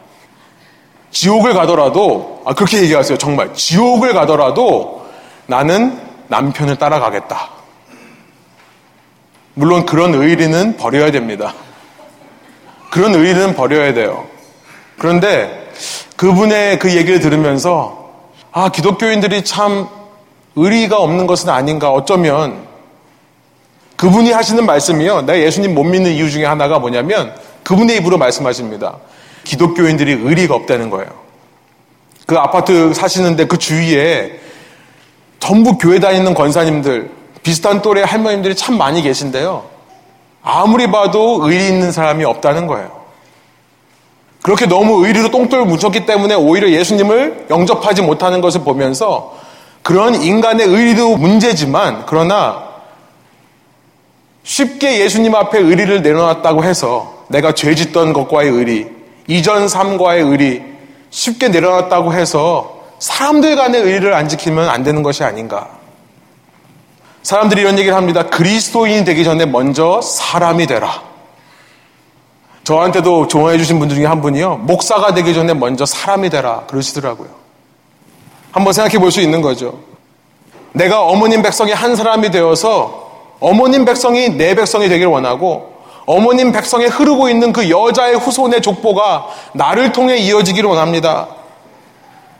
지옥을 1.09 1.55
가더라도, 1.55 2.43
아, 2.45 2.53
그렇게 2.53 2.83
얘기하세요. 2.83 3.17
정말. 3.17 3.55
지옥을 3.55 4.13
가더라도 4.13 5.07
나는 5.47 5.99
남편을 6.27 6.75
따라가겠다. 6.75 7.49
물론 9.55 9.87
그런 9.87 10.13
의리는 10.13 10.77
버려야 10.77 11.09
됩니다. 11.09 11.55
그런 12.91 13.15
의리는 13.15 13.55
버려야 13.55 13.95
돼요. 13.95 14.27
그런데 14.99 15.66
그분의 16.15 16.79
그 16.79 16.95
얘기를 16.95 17.19
들으면서 17.19 18.07
아, 18.51 18.69
기독교인들이 18.69 19.43
참 19.43 19.87
의리가 20.55 20.97
없는 20.97 21.27
것은 21.27 21.49
아닌가. 21.49 21.91
어쩌면 21.91 22.65
그분이 23.95 24.31
하시는 24.31 24.65
말씀이요. 24.65 25.21
내가 25.21 25.39
예수님 25.39 25.73
못 25.73 25.83
믿는 25.83 26.11
이유 26.11 26.29
중에 26.29 26.45
하나가 26.45 26.79
뭐냐면 26.79 27.35
그분의 27.63 27.97
입으로 27.97 28.17
말씀하십니다. 28.17 28.97
기독교인들이 29.43 30.11
의리가 30.23 30.55
없다는 30.55 30.89
거예요. 30.89 31.09
그 32.25 32.35
아파트 32.37 32.93
사시는데 32.93 33.45
그 33.47 33.57
주위에 33.57 34.39
전부 35.39 35.77
교회 35.77 35.99
다니는 35.99 36.33
권사님들, 36.33 37.09
비슷한 37.43 37.81
또래 37.81 38.03
할머님들이 38.03 38.55
참 38.55 38.77
많이 38.77 39.01
계신데요. 39.01 39.65
아무리 40.41 40.91
봐도 40.91 41.39
의리 41.43 41.67
있는 41.67 41.91
사람이 41.91 42.23
없다는 42.25 42.67
거예요. 42.67 42.96
그렇게 44.47 44.65
너무 44.65 45.05
의리로 45.05 45.29
똥돌 45.29 45.65
묻혔기 45.65 46.05
때문에 46.05 46.33
오히려 46.33 46.69
예수님을 46.69 47.47
영접하지 47.49 48.01
못하는 48.01 48.39
것을 48.39 48.61
보면서 48.61 49.35
그런 49.83 50.15
인간의 50.15 50.65
의리도 50.65 51.17
문제지만 51.17 52.05
그러나 52.05 52.63
쉽게 54.43 55.01
예수님 55.01 55.35
앞에 55.35 55.59
의리를 55.59 56.01
내려놨다고 56.01 56.63
해서 56.63 57.25
내가 57.27 57.51
죄 57.51 57.75
짓던 57.75 58.13
것과의 58.13 58.49
의리, 58.49 58.87
이전 59.27 59.67
삶과의 59.67 60.23
의리 60.23 60.63
쉽게 61.09 61.49
내려놨다고 61.49 62.13
해서 62.13 62.83
사람들 62.99 63.57
간의 63.57 63.81
의리를 63.81 64.13
안 64.13 64.29
지키면 64.29 64.69
안 64.69 64.81
되는 64.81 65.03
것이 65.03 65.25
아닌가. 65.25 65.67
사람들이 67.21 67.59
이런 67.59 67.77
얘기를 67.77 67.97
합니다. 67.97 68.23
그리스도인이 68.29 69.03
되기 69.03 69.25
전에 69.25 69.45
먼저 69.45 69.99
사람이 69.99 70.67
되라. 70.67 71.06
저한테도 72.67 73.27
조언해 73.27 73.57
주신 73.57 73.79
분들 73.79 73.95
중에 73.95 74.05
한 74.05 74.19
분이요. 74.19 74.57
목사가 74.63 75.13
되기 75.13 75.33
전에 75.33 75.53
먼저 75.53 75.85
사람이 75.85 76.29
되라. 76.29 76.63
그러시더라고요. 76.67 77.29
한번 78.51 78.73
생각해 78.73 78.99
볼 78.99 79.09
수 79.09 79.21
있는 79.21 79.41
거죠. 79.41 79.79
내가 80.73 81.03
어머님 81.03 81.41
백성이 81.41 81.71
한 81.71 81.95
사람이 81.95 82.29
되어서 82.29 83.09
어머님 83.39 83.85
백성이 83.85 84.31
내 84.31 84.53
백성이 84.53 84.89
되길 84.89 85.07
원하고 85.07 85.75
어머님 86.05 86.51
백성에 86.51 86.87
흐르고 86.87 87.29
있는 87.29 87.53
그 87.53 87.69
여자의 87.69 88.15
후손의 88.15 88.61
족보가 88.61 89.27
나를 89.53 89.93
통해 89.93 90.17
이어지기를 90.17 90.69
원합니다. 90.69 91.29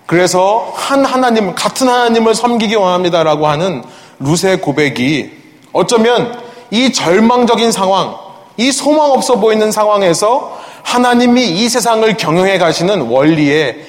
그래서 0.08 0.74
한 0.76 1.06
하나님, 1.06 1.56
같은 1.56 1.88
하나님을 1.88 2.36
섬기기 2.36 2.76
원합니다라고 2.76 3.48
하는 3.48 3.82
루세의 4.20 4.60
고백이 4.60 5.32
어쩌면 5.72 6.38
이 6.70 6.92
절망적인 6.92 7.72
상황, 7.72 8.27
이 8.58 8.72
소망 8.72 9.12
없어 9.12 9.36
보이는 9.40 9.72
상황에서 9.72 10.60
하나님이 10.84 11.48
이 11.50 11.70
세상을 11.70 12.18
경영해 12.18 12.58
가시는 12.58 13.02
원리의 13.02 13.86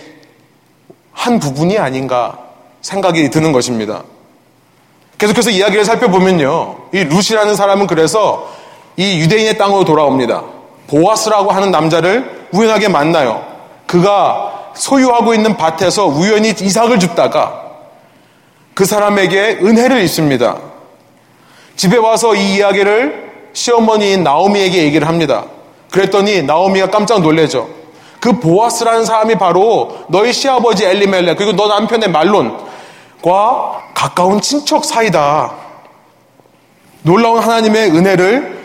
한 1.12 1.38
부분이 1.38 1.78
아닌가 1.78 2.38
생각이 2.80 3.30
드는 3.30 3.52
것입니다. 3.52 4.04
계속해서 5.16 5.50
이야기를 5.50 5.84
살펴보면요. 5.84 6.76
이 6.92 7.04
루시라는 7.04 7.56
사람은 7.56 7.87
그래서 7.87 8.48
이 8.96 9.20
유대인의 9.20 9.58
땅으로 9.58 9.84
돌아옵니다. 9.84 10.44
보아스라고 10.87 11.50
하는 11.50 11.70
남자를 11.70 12.48
우연하게 12.52 12.88
만나요. 12.88 13.44
그가 13.87 14.72
소유하고 14.75 15.34
있는 15.34 15.56
밭에서 15.56 16.06
우연히 16.06 16.50
이삭을 16.50 16.98
줍다가 17.00 17.64
그 18.75 18.84
사람에게 18.84 19.58
은혜를 19.62 20.02
입습니다. 20.02 20.56
집에 21.75 21.96
와서 21.96 22.34
이 22.34 22.56
이야기를 22.56 23.27
시어머니인 23.52 24.22
나오미에게 24.22 24.82
얘기를 24.84 25.08
합니다. 25.08 25.44
그랬더니 25.90 26.42
나오미가 26.42 26.90
깜짝 26.90 27.20
놀래죠. 27.20 27.68
그 28.20 28.38
보아스라는 28.40 29.04
사람이 29.04 29.36
바로 29.36 29.96
너희 30.08 30.32
시아버지 30.32 30.84
엘리멜레 30.84 31.34
그리고 31.36 31.52
너 31.52 31.68
남편의 31.68 32.10
말론과 32.10 32.58
가까운 33.94 34.40
친척 34.40 34.84
사이다. 34.84 35.52
놀라운 37.02 37.38
하나님의 37.38 37.90
은혜를 37.90 38.58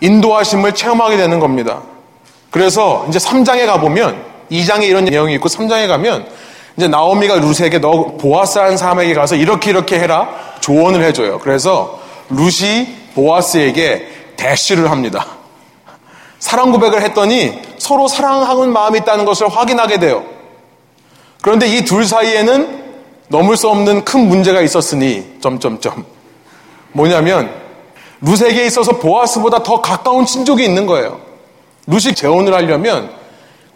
인도하심을 0.00 0.74
체험하게 0.74 1.16
되는 1.16 1.40
겁니다. 1.40 1.82
그래서 2.50 3.04
이제 3.08 3.18
3장에 3.18 3.66
가보면 3.66 4.24
2장에 4.50 4.84
이런 4.84 5.04
내용이 5.04 5.34
있고 5.34 5.48
3장에 5.48 5.86
가면 5.88 6.26
이제 6.76 6.88
나오미가 6.88 7.36
루스에게 7.36 7.80
너 7.80 8.16
보아스라는 8.16 8.76
사람에게 8.76 9.14
가서 9.14 9.36
이렇게 9.36 9.70
이렇게 9.70 9.98
해라 9.98 10.28
조언을 10.60 11.02
해줘요. 11.02 11.38
그래서 11.40 12.00
루시 12.30 12.99
보아스에게 13.14 14.06
대시를 14.36 14.90
합니다. 14.90 15.26
사랑 16.38 16.72
고백을 16.72 17.02
했더니 17.02 17.60
서로 17.78 18.08
사랑하는 18.08 18.72
마음이 18.72 19.00
있다는 19.00 19.24
것을 19.24 19.48
확인하게 19.48 19.98
돼요. 19.98 20.24
그런데 21.42 21.66
이 21.68 21.84
둘 21.84 22.04
사이에는 22.04 22.80
넘을 23.28 23.56
수 23.56 23.68
없는 23.68 24.04
큰 24.04 24.28
문제가 24.28 24.60
있었으니 24.60 25.38
점점점 25.40 26.04
뭐냐면 26.92 27.50
루세에게 28.22 28.66
있어서 28.66 28.98
보아스보다 28.98 29.62
더 29.62 29.80
가까운 29.80 30.26
친족이 30.26 30.64
있는 30.64 30.86
거예요. 30.86 31.20
루시 31.86 32.14
재혼을 32.14 32.54
하려면 32.54 33.10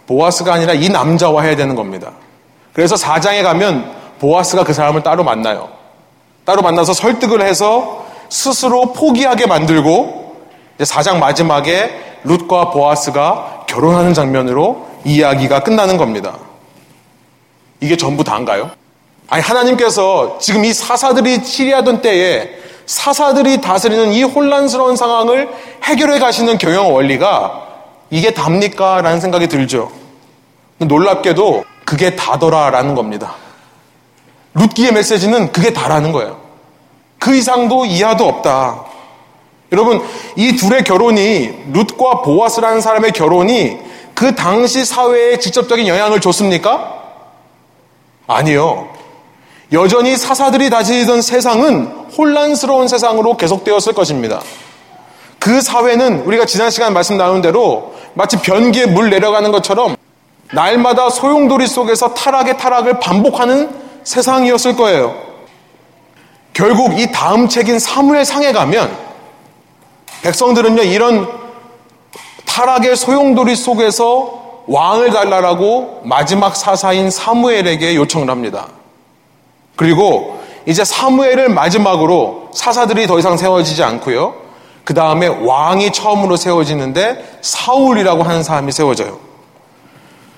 보아스가 0.06 0.52
아니라 0.54 0.74
이 0.74 0.88
남자와 0.88 1.42
해야 1.42 1.56
되는 1.56 1.74
겁니다. 1.74 2.12
그래서 2.72 2.96
사장에 2.96 3.42
가면 3.42 3.92
보아스가 4.18 4.64
그 4.64 4.72
사람을 4.72 5.02
따로 5.02 5.24
만나요. 5.24 5.70
따로 6.44 6.60
만나서 6.60 6.92
설득을 6.92 7.40
해서 7.46 8.03
스스로 8.34 8.92
포기하게 8.92 9.46
만들고 9.46 10.34
사장 10.82 11.20
마지막에 11.20 12.18
룻과 12.24 12.70
보아스가 12.70 13.64
결혼하는 13.68 14.12
장면으로 14.12 14.88
이야기가 15.04 15.60
끝나는 15.60 15.96
겁니다. 15.96 16.36
이게 17.80 17.96
전부 17.96 18.24
다인가요? 18.24 18.72
아니 19.28 19.40
하나님께서 19.40 20.38
지금 20.40 20.64
이 20.64 20.72
사사들이 20.72 21.44
치리하던 21.44 22.02
때에 22.02 22.50
사사들이 22.86 23.60
다스리는 23.60 24.12
이 24.12 24.24
혼란스러운 24.24 24.96
상황을 24.96 25.48
해결해 25.84 26.18
가시는 26.18 26.58
경영 26.58 26.92
원리가 26.92 27.62
이게 28.10 28.34
답니까? 28.34 29.00
라는 29.00 29.20
생각이 29.20 29.46
들죠. 29.46 29.92
놀랍게도 30.78 31.62
그게 31.84 32.16
다더라라는 32.16 32.96
겁니다. 32.96 33.36
룻기의 34.54 34.92
메시지는 34.92 35.52
그게 35.52 35.72
다라는 35.72 36.10
거예요. 36.10 36.43
그 37.18 37.34
이상도 37.34 37.84
이하도 37.84 38.26
없다. 38.26 38.84
여러분, 39.72 40.02
이 40.36 40.56
둘의 40.56 40.84
결혼이 40.84 41.50
룻과 41.72 42.22
보아스라는 42.22 42.80
사람의 42.80 43.12
결혼이 43.12 43.78
그 44.14 44.34
당시 44.34 44.84
사회에 44.84 45.38
직접적인 45.38 45.88
영향을 45.88 46.20
줬습니까? 46.20 47.02
아니요. 48.26 48.88
여전히 49.72 50.16
사사들이 50.16 50.70
다스리던 50.70 51.22
세상은 51.22 51.86
혼란스러운 52.16 52.86
세상으로 52.86 53.36
계속되었을 53.36 53.92
것입니다. 53.94 54.40
그 55.38 55.60
사회는 55.60 56.20
우리가 56.20 56.46
지난 56.46 56.70
시간 56.70 56.94
말씀 56.94 57.16
나눈 57.16 57.42
대로 57.42 57.92
마치 58.14 58.36
변기에 58.38 58.86
물 58.86 59.10
내려가는 59.10 59.50
것처럼 59.50 59.96
날마다 60.52 61.10
소용돌이 61.10 61.66
속에서 61.66 62.14
타락의 62.14 62.56
타락을 62.56 63.00
반복하는 63.00 63.68
세상이었을 64.04 64.76
거예요. 64.76 65.33
결국 66.54 66.98
이 66.98 67.10
다음 67.10 67.48
책인 67.48 67.78
사무엘 67.78 68.24
상에 68.24 68.52
가면 68.52 68.96
백성들은요 70.22 70.82
이런 70.84 71.28
타락의 72.46 72.96
소용돌이 72.96 73.56
속에서 73.56 74.62
왕을 74.66 75.10
달라라고 75.10 76.02
마지막 76.04 76.56
사사인 76.56 77.10
사무엘에게 77.10 77.96
요청을 77.96 78.30
합니다. 78.30 78.68
그리고 79.76 80.40
이제 80.64 80.84
사무엘을 80.84 81.50
마지막으로 81.50 82.50
사사들이 82.54 83.06
더 83.06 83.18
이상 83.18 83.36
세워지지 83.36 83.82
않고요. 83.82 84.34
그 84.84 84.94
다음에 84.94 85.26
왕이 85.26 85.92
처음으로 85.92 86.36
세워지는데 86.36 87.38
사울이라고 87.42 88.22
하는 88.22 88.42
사람이 88.42 88.70
세워져요. 88.72 89.18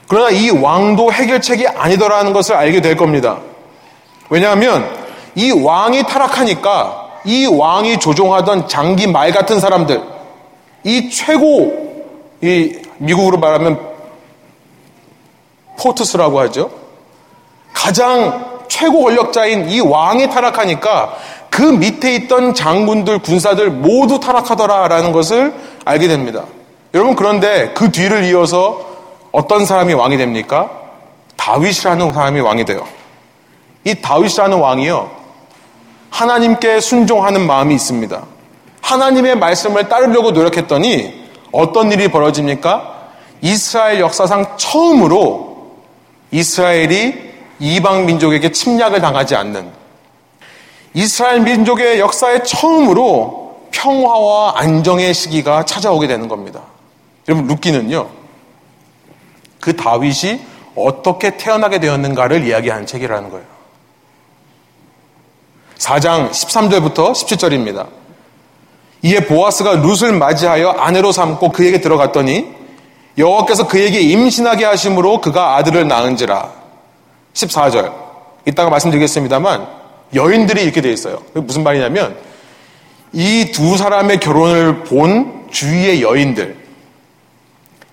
그러나 0.09 0.31
이 0.31 0.51
왕도 0.51 1.13
해결책이 1.13 1.67
아니더라는 1.69 2.33
것을 2.33 2.55
알게 2.57 2.81
될 2.81 2.97
겁니다. 2.97 3.39
왜냐하면 4.31 5.06
이 5.37 5.53
왕이 5.53 6.05
타락하니까 6.05 7.21
이 7.25 7.47
왕이 7.47 7.99
조종하던 7.99 8.69
장기 8.69 9.07
말 9.07 9.33
같은 9.33 9.61
사람들, 9.61 10.03
이 10.85 11.11
최고, 11.11 12.05
이 12.41 12.79
미국으로 12.99 13.39
말하면 13.39 13.79
포트스라고 15.79 16.41
하죠. 16.41 16.71
가장 17.73 18.63
최고 18.69 19.03
권력자인 19.05 19.69
이 19.69 19.81
왕이 19.81 20.31
타락하니까 20.31 21.17
그 21.51 21.63
밑에 21.63 22.15
있던 22.15 22.55
장군들, 22.55 23.19
군사들 23.19 23.71
모두 23.71 24.21
타락하더라라는 24.21 25.13
것을 25.13 25.55
알게 25.85 26.09
됩니다. 26.09 26.45
여러분, 26.95 27.15
그런데 27.15 27.73
그 27.75 27.91
뒤를 27.91 28.25
이어서 28.25 28.81
어떤 29.33 29.67
사람이 29.67 29.93
왕이 29.93 30.17
됩니까? 30.17 30.71
다윗이라는 31.37 32.13
사람이 32.13 32.41
왕이 32.41 32.65
돼요. 32.65 32.87
이 33.85 33.95
다윗이라는 34.01 34.59
왕이요. 34.59 35.26
하나님께 36.17 36.81
순종하는 36.81 37.47
마음이 37.47 37.75
있습니다. 37.75 38.25
하나님의 38.81 39.37
말씀을 39.37 39.91
따르려고 39.91 40.31
노력했더니 40.31 41.27
어떤 41.53 41.93
일이 41.93 42.09
벌어집니까? 42.09 43.11
이스라엘 43.43 44.01
역사상 44.01 44.57
처음으로 44.57 45.77
이스라엘이 46.31 47.35
이방 47.59 48.07
민족에게 48.07 48.51
침략을 48.51 49.03
당하지 49.03 49.37
않는 49.37 49.71
이스라엘 50.95 51.41
민족의 51.41 52.01
역사에 52.01 52.43
처음으로 52.45 53.67
평화와 53.71 54.55
안정의 54.57 55.13
시기가 55.13 55.67
찾아오게 55.67 56.07
되는 56.07 56.29
겁니다. 56.29 56.63
여러분 57.29 57.47
루키는요. 57.47 58.09
그 59.61 59.77
다윗이 59.77 60.41
어떻게 60.77 61.37
태어나게 61.37 61.79
되었는가를 61.79 62.47
이야기하는 62.47 62.87
책이라는 62.87 63.29
거예요. 63.29 63.56
4장 65.79 66.31
13절부터 66.31 67.13
17절입니다. 67.13 67.87
이에 69.03 69.21
보아스가 69.21 69.73
룻을 69.77 70.13
맞이하여 70.13 70.71
아내로 70.71 71.13
삼고 71.13 71.53
그에게 71.53 71.81
들어갔더니 71.81 72.47
여호와께서 73.19 73.67
그에게 73.69 74.01
임신하게 74.01 74.65
하심으로 74.65 75.21
그가 75.21 75.57
아들을 75.57 75.87
낳은지라. 75.87 76.51
14절. 77.35 77.93
이따가 78.47 78.71
말씀드리겠습니다만 78.71 79.67
여인들이 80.15 80.63
이렇게 80.63 80.81
되어 80.81 80.93
있어요. 80.93 81.23
무슨 81.35 81.63
말이냐면 81.63 82.17
이 83.13 83.51
두 83.53 83.77
사람의 83.77 84.21
결혼을 84.21 84.85
본 84.85 85.47
주위의 85.51 86.03
여인들. 86.03 86.57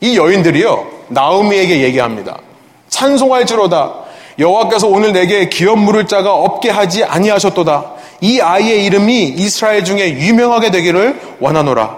이 0.01 0.17
여인들이요. 0.17 0.87
나우미에게 1.09 1.81
얘기합니다. 1.83 2.39
찬송할지로다. 2.89 4.02
여호와께서 4.39 4.87
오늘 4.87 5.13
내게 5.13 5.49
기업 5.49 5.77
물을 5.79 6.07
자가 6.07 6.33
없게 6.33 6.69
하지 6.69 7.03
아니하셨도다. 7.03 7.91
이 8.21 8.39
아이의 8.39 8.85
이름이 8.85 9.33
이스라엘 9.37 9.83
중에 9.83 10.11
유명하게 10.11 10.71
되기를 10.71 11.19
원하노라. 11.39 11.97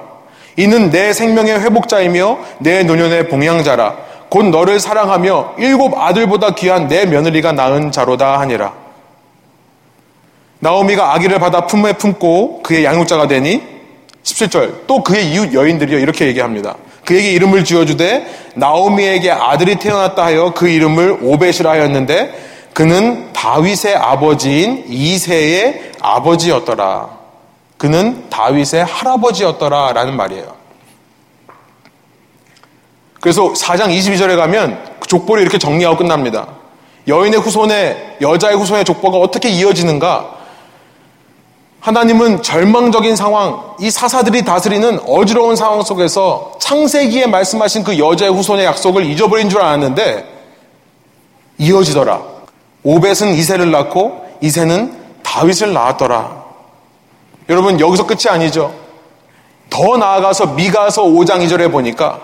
이는 0.58 0.90
내 0.90 1.14
생명의 1.14 1.60
회복자이며 1.62 2.38
내 2.60 2.84
노년의 2.84 3.30
봉양자라. 3.30 3.96
곧 4.30 4.46
너를 4.48 4.80
사랑하며 4.80 5.56
일곱 5.60 5.98
아들보다 5.98 6.56
귀한 6.56 6.88
내 6.88 7.06
며느리가 7.06 7.52
낳은 7.52 7.92
자로다 7.92 8.40
하니라. 8.40 8.74
나오미가 10.60 11.14
아기를 11.14 11.40
받아 11.40 11.68
품에 11.68 11.94
품고 11.94 12.64
그의 12.64 12.86
양육자가 12.86 13.28
되니 13.28 13.62
17절. 14.24 14.88
또 14.88 15.04
그의 15.04 15.32
이웃 15.32 15.54
여인들이요. 15.54 16.00
이렇게 16.00 16.26
얘기합니다. 16.28 16.76
그에게 17.06 17.32
이름을 17.32 17.64
지어주되 17.64 18.52
나오미에게 18.56 19.32
아들이 19.32 19.76
태어났다 19.76 20.26
하여 20.26 20.54
그 20.54 20.68
이름을 20.68 21.20
오벳이라 21.22 21.70
하였는데 21.70 22.46
그는 22.74 23.32
다윗의 23.32 23.96
아버지인 23.96 24.86
이세의 24.90 25.92
아버지였더라. 26.02 27.10
그는 27.78 28.30
다윗의 28.30 28.84
할아버지였더라. 28.86 29.94
라는 29.94 30.18
말이에요. 30.18 30.56
그래서 33.22 33.54
4장 33.54 33.88
22절에 33.88 34.36
가면 34.36 34.78
그 35.00 35.08
족보를 35.08 35.42
이렇게 35.42 35.58
정리하고 35.58 35.98
끝납니다. 35.98 36.48
여인의 37.08 37.40
후손에, 37.40 38.18
여자의 38.22 38.56
후손의 38.56 38.84
족보가 38.84 39.18
어떻게 39.18 39.50
이어지는가? 39.50 40.36
하나님은 41.86 42.42
절망적인 42.42 43.16
상황, 43.16 43.76
이 43.80 43.92
사사들이 43.92 44.44
다스리는 44.44 45.02
어지러운 45.08 45.56
상황 45.56 45.84
속에서 45.84 46.54
창세기에 46.58 47.28
말씀하신 47.28 47.84
그 47.84 48.00
여자의 48.00 48.32
후손의 48.32 48.66
약속을 48.66 49.06
잊어버린 49.06 49.50
줄 49.50 49.62
알았는데 49.62 50.28
이어지더라. 51.60 52.24
오벳은 52.84 53.36
이세를 53.36 53.70
낳고 53.70 54.26
이세는 54.42 54.98
다윗을 55.22 55.74
낳았더라. 55.74 56.44
여러분 57.50 57.80
여기서 57.80 58.08
끝이 58.08 58.30
아니죠. 58.30 58.74
더 59.70 59.96
나아가서 59.96 60.54
미가서 60.54 61.04
5장 61.04 61.46
2절에 61.46 61.72
보니까 61.72 62.20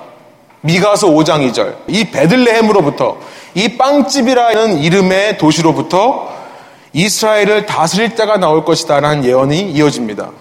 미가서 0.61 1.09
5장 1.09 1.47
2절 1.51 1.75
이 1.87 2.05
베들레헴으로부터 2.05 3.17
이 3.53 3.77
빵집이라는 3.77 4.79
이름의 4.79 5.37
도시로부터 5.37 6.40
이스라엘을 6.93 7.65
다스릴 7.65 8.15
때가 8.15 8.37
나올 8.37 8.65
것이다 8.65 8.99
라는 8.99 9.23
예언이 9.23 9.71
이어집니다. 9.71 10.31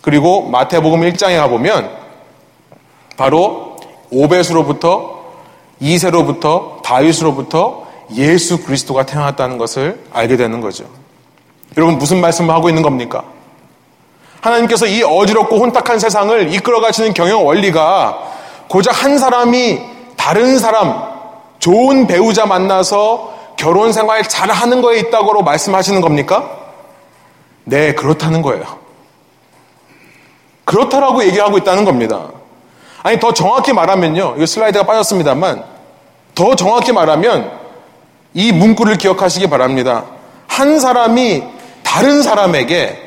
그리고 0.00 0.42
마태복음 0.48 1.00
1장에 1.00 1.38
가보면 1.38 1.90
바로 3.16 3.76
오벳으로부터 4.10 5.22
이세로부터 5.80 6.80
다윗으로부터 6.84 7.86
예수 8.14 8.62
그리스도가 8.64 9.06
태어났다는 9.06 9.58
것을 9.58 10.00
알게 10.12 10.36
되는 10.36 10.60
거죠. 10.60 10.84
여러분 11.76 11.98
무슨 11.98 12.20
말씀을 12.20 12.54
하고 12.54 12.68
있는 12.68 12.82
겁니까? 12.82 13.24
하나님께서 14.40 14.86
이 14.86 15.02
어지럽고 15.02 15.58
혼탁한 15.58 15.98
세상을 15.98 16.52
이끌어 16.52 16.80
가시는 16.80 17.14
경영 17.14 17.46
원리가 17.46 18.18
고작 18.68 19.04
한 19.04 19.18
사람이 19.18 19.80
다른 20.16 20.58
사람, 20.58 21.02
좋은 21.58 22.06
배우자 22.06 22.44
만나서 22.46 23.32
결혼 23.62 23.92
생활 23.92 24.24
잘 24.24 24.50
하는 24.50 24.82
거에 24.82 24.98
있다고 24.98 25.40
말씀하시는 25.40 26.00
겁니까? 26.00 26.50
네, 27.62 27.94
그렇다는 27.94 28.42
거예요. 28.42 28.64
그렇다라고 30.64 31.22
얘기하고 31.22 31.58
있다는 31.58 31.84
겁니다. 31.84 32.30
아니, 33.04 33.20
더 33.20 33.32
정확히 33.32 33.72
말하면요. 33.72 34.34
이거 34.36 34.46
슬라이드가 34.46 34.84
빠졌습니다만, 34.84 35.62
더 36.34 36.56
정확히 36.56 36.90
말하면 36.90 37.52
이 38.34 38.50
문구를 38.50 38.96
기억하시기 38.96 39.48
바랍니다. 39.48 40.06
한 40.48 40.80
사람이 40.80 41.44
다른 41.84 42.20
사람에게 42.20 42.98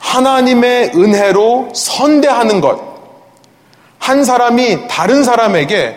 하나님의 0.00 0.90
은혜로 0.96 1.68
선대하는 1.72 2.60
것. 2.60 2.80
한 4.00 4.24
사람이 4.24 4.88
다른 4.88 5.22
사람에게 5.22 5.96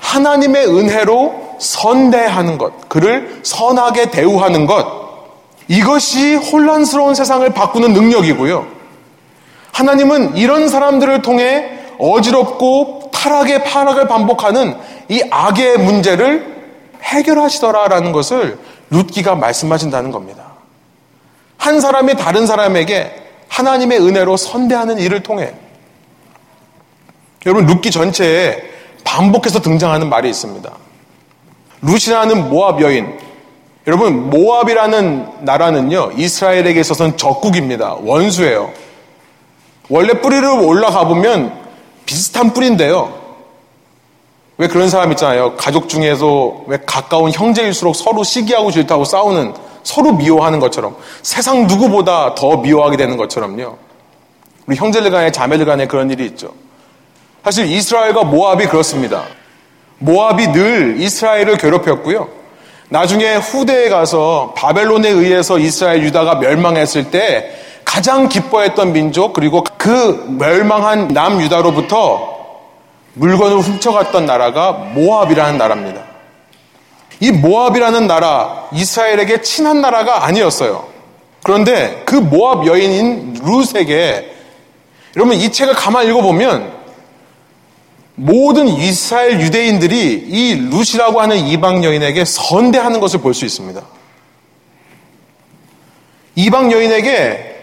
하나님의 0.00 0.66
은혜로 0.66 1.45
선대하는 1.58 2.58
것, 2.58 2.88
그를 2.88 3.40
선하게 3.42 4.10
대우하는 4.10 4.66
것, 4.66 5.06
이것이 5.68 6.34
혼란스러운 6.34 7.14
세상을 7.14 7.48
바꾸는 7.50 7.92
능력이고요. 7.92 8.66
하나님은 9.72 10.36
이런 10.36 10.68
사람들을 10.68 11.22
통해 11.22 11.70
어지럽고 11.98 13.10
타락의 13.12 13.64
파락을 13.64 14.06
반복하는 14.06 14.76
이 15.08 15.22
악의 15.30 15.78
문제를 15.78 16.56
해결하시더라라는 17.02 18.12
것을 18.12 18.58
룻기가 18.90 19.34
말씀하신다는 19.34 20.12
겁니다. 20.12 20.54
한 21.58 21.80
사람이 21.80 22.16
다른 22.16 22.46
사람에게 22.46 23.24
하나님의 23.48 24.00
은혜로 24.00 24.36
선대하는 24.36 24.98
일을 24.98 25.22
통해 25.22 25.52
여러분 27.44 27.66
룻기 27.66 27.90
전체에 27.90 28.62
반복해서 29.04 29.60
등장하는 29.60 30.08
말이 30.08 30.28
있습니다. 30.28 30.70
루시라는 31.86 32.50
모압 32.50 32.80
여인. 32.80 33.18
여러분, 33.86 34.30
모압이라는 34.30 35.44
나라는요, 35.44 36.12
이스라엘에게 36.16 36.80
있어서는 36.80 37.16
적국입니다. 37.16 37.96
원수예요. 38.00 38.72
원래 39.88 40.14
뿌리를 40.14 40.44
올라가 40.44 41.06
보면 41.06 41.52
비슷한 42.04 42.52
뿌리인데요. 42.52 43.16
왜 44.58 44.68
그런 44.68 44.88
사람 44.88 45.10
있잖아요. 45.12 45.54
가족 45.56 45.88
중에서 45.88 46.64
왜 46.66 46.78
가까운 46.84 47.30
형제일수록 47.30 47.94
서로 47.94 48.24
시기하고 48.24 48.70
질투하고 48.72 49.04
싸우는 49.04 49.54
서로 49.82 50.12
미워하는 50.12 50.58
것처럼 50.58 50.96
세상 51.22 51.66
누구보다 51.66 52.34
더 52.34 52.56
미워하게 52.56 52.96
되는 52.96 53.16
것처럼요. 53.16 53.76
우리 54.66 54.76
형제들 54.76 55.10
간에 55.10 55.30
자매들 55.30 55.64
간에 55.66 55.86
그런 55.86 56.10
일이 56.10 56.24
있죠. 56.26 56.52
사실 57.44 57.66
이스라엘과 57.66 58.24
모압이 58.24 58.66
그렇습니다. 58.66 59.24
모압이 59.98 60.48
늘 60.48 60.96
이스라엘을 60.98 61.56
괴롭혔고요. 61.56 62.28
나중에 62.88 63.36
후대에 63.36 63.88
가서 63.88 64.54
바벨론에 64.56 65.08
의해서 65.08 65.58
이스라엘 65.58 66.02
유다가 66.02 66.36
멸망했을 66.36 67.10
때 67.10 67.50
가장 67.84 68.28
기뻐했던 68.28 68.92
민족 68.92 69.32
그리고 69.32 69.64
그 69.76 70.26
멸망한 70.38 71.08
남유다로부터 71.08 72.36
물건을 73.14 73.58
훔쳐갔던 73.58 74.26
나라가 74.26 74.72
모압이라는 74.72 75.58
나라입니다. 75.58 76.02
이 77.20 77.32
모압이라는 77.32 78.06
나라 78.06 78.66
이스라엘에게 78.72 79.40
친한 79.40 79.80
나라가 79.80 80.26
아니었어요. 80.26 80.84
그런데 81.42 82.02
그 82.04 82.14
모압 82.14 82.66
여인인 82.66 83.38
룻에게 83.42 84.32
여러분 85.16 85.36
이 85.36 85.50
책을 85.50 85.74
가만 85.74 86.06
읽어보면 86.08 86.75
모든 88.16 88.66
이스라엘 88.66 89.40
유대인들이 89.40 90.24
이 90.26 90.54
룻이라고 90.70 91.20
하는 91.20 91.36
이방 91.38 91.84
여인에게 91.84 92.24
선대하는 92.24 92.98
것을 93.00 93.20
볼 93.20 93.34
수 93.34 93.44
있습니다. 93.44 93.82
이방 96.34 96.72
여인에게 96.72 97.54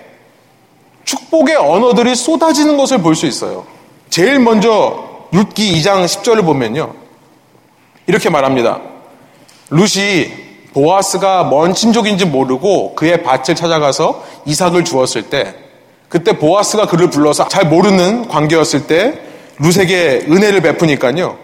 축복의 1.06 1.56
언어들이 1.56 2.16
쏟아지는 2.16 2.78
것을 2.78 3.00
볼 3.00 3.16
수 3.16 3.26
있어요. 3.26 3.66
제일 4.10 4.40
먼저 4.40 5.28
룻기 5.32 5.74
2장 5.82 6.06
10절을 6.06 6.46
보면요. 6.46 6.94
이렇게 8.06 8.30
말합니다. 8.30 8.80
룻이 9.72 10.32
보아스가 10.74 11.46
먼 11.46 11.74
친족인지 11.74 12.26
모르고 12.26 12.94
그의 12.96 13.24
밭을 13.24 13.56
찾아가서 13.56 14.24
이삭을 14.46 14.86
주었을 14.86 15.30
때 15.30 15.56
그때 16.10 16.38
보아스가 16.38 16.86
그를 16.86 17.10
불러서 17.10 17.48
잘 17.48 17.68
모르는 17.68 18.28
관계였을 18.28 18.86
때 18.86 19.20
룻에게 19.60 20.26
은혜를 20.30 20.62
베푸니까요. 20.62 21.38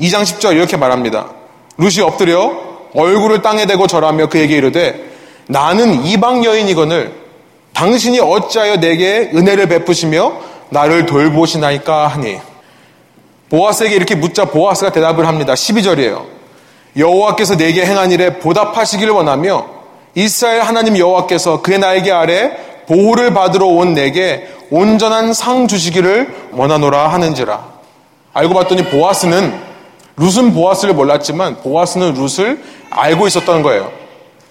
2장 0.00 0.22
10절 0.22 0.56
이렇게 0.56 0.76
말합니다. 0.76 1.30
룻이 1.78 2.00
엎드려 2.00 2.68
얼굴을 2.94 3.42
땅에 3.42 3.66
대고 3.66 3.86
절하며 3.86 4.28
그에게 4.28 4.56
이르되 4.56 5.08
나는 5.46 6.04
이방 6.04 6.44
여인이거늘 6.44 7.12
당신이 7.72 8.20
어찌하여 8.20 8.76
내게 8.76 9.30
은혜를 9.34 9.68
베푸시며 9.68 10.40
나를 10.70 11.06
돌보시나이까 11.06 12.08
하니 12.08 12.38
보아스에게 13.50 13.94
이렇게 13.94 14.14
묻자 14.14 14.46
보아스가 14.46 14.92
대답을 14.92 15.26
합니다. 15.26 15.54
12절이에요. 15.54 16.26
여호와께서 16.96 17.56
내게 17.56 17.86
행한 17.86 18.10
일에 18.10 18.38
보답하시기를 18.38 19.12
원하며 19.12 19.66
이스라엘 20.14 20.62
하나님 20.62 20.98
여호와께서 20.98 21.62
그의 21.62 21.78
나에게 21.78 22.10
아래 22.12 22.56
보호를 22.88 23.34
받으러 23.34 23.66
온 23.66 23.92
내게 23.92 24.48
온전한 24.70 25.34
상 25.34 25.68
주시기를 25.68 26.48
원하노라 26.52 27.08
하는지라. 27.08 27.64
알고 28.32 28.54
봤더니 28.54 28.84
보아스는 28.84 29.60
룻은 30.16 30.54
보아스를 30.54 30.94
몰랐지만 30.94 31.58
보아스는 31.62 32.14
룻을 32.14 32.62
알고 32.90 33.26
있었던 33.26 33.62
거예요. 33.62 33.92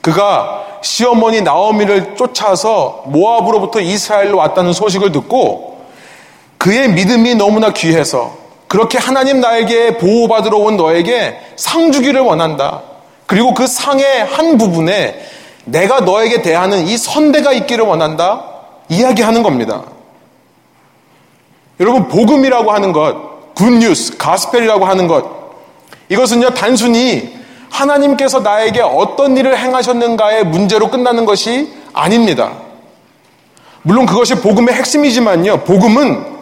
그가 0.02 0.64
시어머니 0.82 1.42
나오미를 1.42 2.16
쫓아서 2.16 3.04
모압으로부터 3.08 3.82
이스라엘로 3.82 4.38
왔다는 4.38 4.72
소식을 4.72 5.12
듣고 5.12 5.82
그의 6.60 6.90
믿음이 6.90 7.36
너무나 7.36 7.72
귀해서 7.72 8.38
그렇게 8.68 8.98
하나님 8.98 9.40
나에게 9.40 9.98
보호받으러 9.98 10.58
온 10.58 10.78
너에게 10.78 11.40
상 11.56 11.92
주기를 11.92 12.22
원한다. 12.22 12.82
그리고 13.26 13.54
그 13.54 13.66
상의 13.66 14.26
한 14.26 14.58
부분에 14.58 15.16
내가 15.68 16.00
너에게 16.00 16.42
대하는 16.42 16.88
이 16.88 16.98
선대가 16.98 17.52
있기를 17.52 17.86
원한다. 17.86 18.44
이야기하는 18.90 19.44
겁니다. 19.44 19.84
여러분, 21.80 22.08
복음이라고 22.08 22.72
하는 22.72 22.92
것, 22.94 23.54
굿뉴스, 23.54 24.18
가스펠이라고 24.18 24.86
하는 24.86 25.08
것, 25.08 25.26
이것은요, 26.10 26.52
단순히 26.52 27.38
하나님께서 27.70 28.40
나에게 28.40 28.82
어떤 28.82 29.36
일을 29.36 29.58
행하셨는가의 29.58 30.46
문제로 30.46 30.90
끝나는 30.90 31.26
것이 31.26 31.74
아닙니다. 31.94 32.54
물론 33.82 34.06
그것이 34.06 34.36
복음의 34.36 34.74
핵심이지만요. 34.74 35.62
복음은 35.62 36.38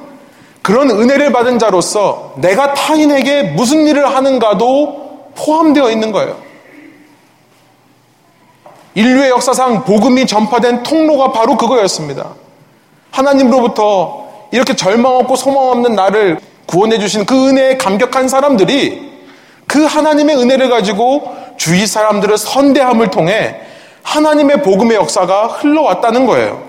그런 0.62 0.90
은혜를 0.90 1.32
받은 1.32 1.60
자로서 1.60 2.34
내가 2.38 2.74
타인에게 2.74 3.44
무슨 3.44 3.86
일을 3.88 4.16
하는가도 4.16 5.34
포함되어 5.36 5.92
있는 5.92 6.12
거예요. 6.12 6.45
인류의 8.96 9.30
역사상 9.30 9.84
복음이 9.84 10.26
전파된 10.26 10.84
통로가 10.84 11.32
바로 11.32 11.58
그거였습니다. 11.58 12.34
하나님으로부터 13.12 14.26
이렇게 14.52 14.76
절망 14.76 15.18
없고 15.18 15.36
소망 15.36 15.70
없는 15.70 15.96
나를 15.96 16.40
구원해 16.66 16.98
주신 16.98 17.26
그 17.26 17.50
은혜에 17.50 17.78
감격한 17.78 18.28
사람들이 18.28 19.14
그 19.68 19.84
하나님의 19.84 20.38
은혜를 20.38 20.70
가지고 20.70 21.36
주위 21.58 21.86
사람들을 21.86 22.38
선대함을 22.38 23.12
통해 23.12 23.56
하나님의 24.04 24.62
복음의 24.62 24.98
역사가 24.98 25.48
흘러왔다는 25.48 26.26
거예요. 26.26 26.64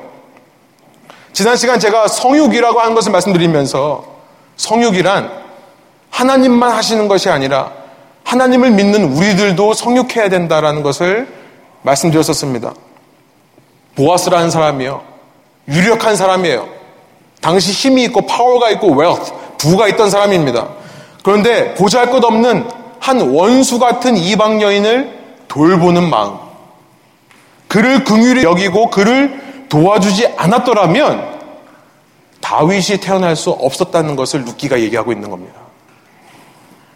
지난 1.33 1.57
시간 1.57 1.79
제가 1.79 2.09
성육이라고 2.09 2.81
하는 2.81 2.95
것을 2.95 3.13
말씀드리면서 3.13 4.05
성육이란 4.57 5.31
하나님만 6.11 6.71
하시는 6.73 7.09
것이 7.09 7.29
아니라 7.29 7.73
하나님을 8.25 8.71
믿는 8.71 9.13
우리들도 9.13 9.75
성육해야 9.75 10.29
된다라는 10.31 10.83
것을 10.83 11.29
말씀드렸었습니다. 11.87 12.75
보아스라는 13.95 14.51
사람이요. 14.51 15.03
유력한 15.69 16.17
사람이에요. 16.17 16.69
당시 17.41 17.73
힘이 17.73 18.05
있고 18.05 18.27
파워가 18.27 18.71
있고 18.71 18.93
웰트, 18.93 19.33
부가 19.59 19.89
있던 19.89 20.11
사람입니다. 20.11 20.69
그런데 21.23 21.75
보잘 21.75 22.11
것 22.11 22.25
없는 22.25 22.69
한 22.99 23.21
원수 23.31 23.79
같은 23.79 24.17
이방 24.17 24.61
여인을 24.61 25.17
돌보는 25.49 26.09
마음. 26.09 26.37
그를 27.69 28.05
긍휼히 28.05 28.43
여기고 28.43 28.91
그를 28.91 29.67
도와주지 29.69 30.35
않았더라면 30.37 31.37
다윗이 32.41 33.01
태어날 33.01 33.35
수 33.35 33.51
없었다는 33.51 34.15
것을 34.17 34.45
루키가 34.45 34.81
얘기하고 34.81 35.13
있는 35.13 35.31
겁니다. 35.31 35.55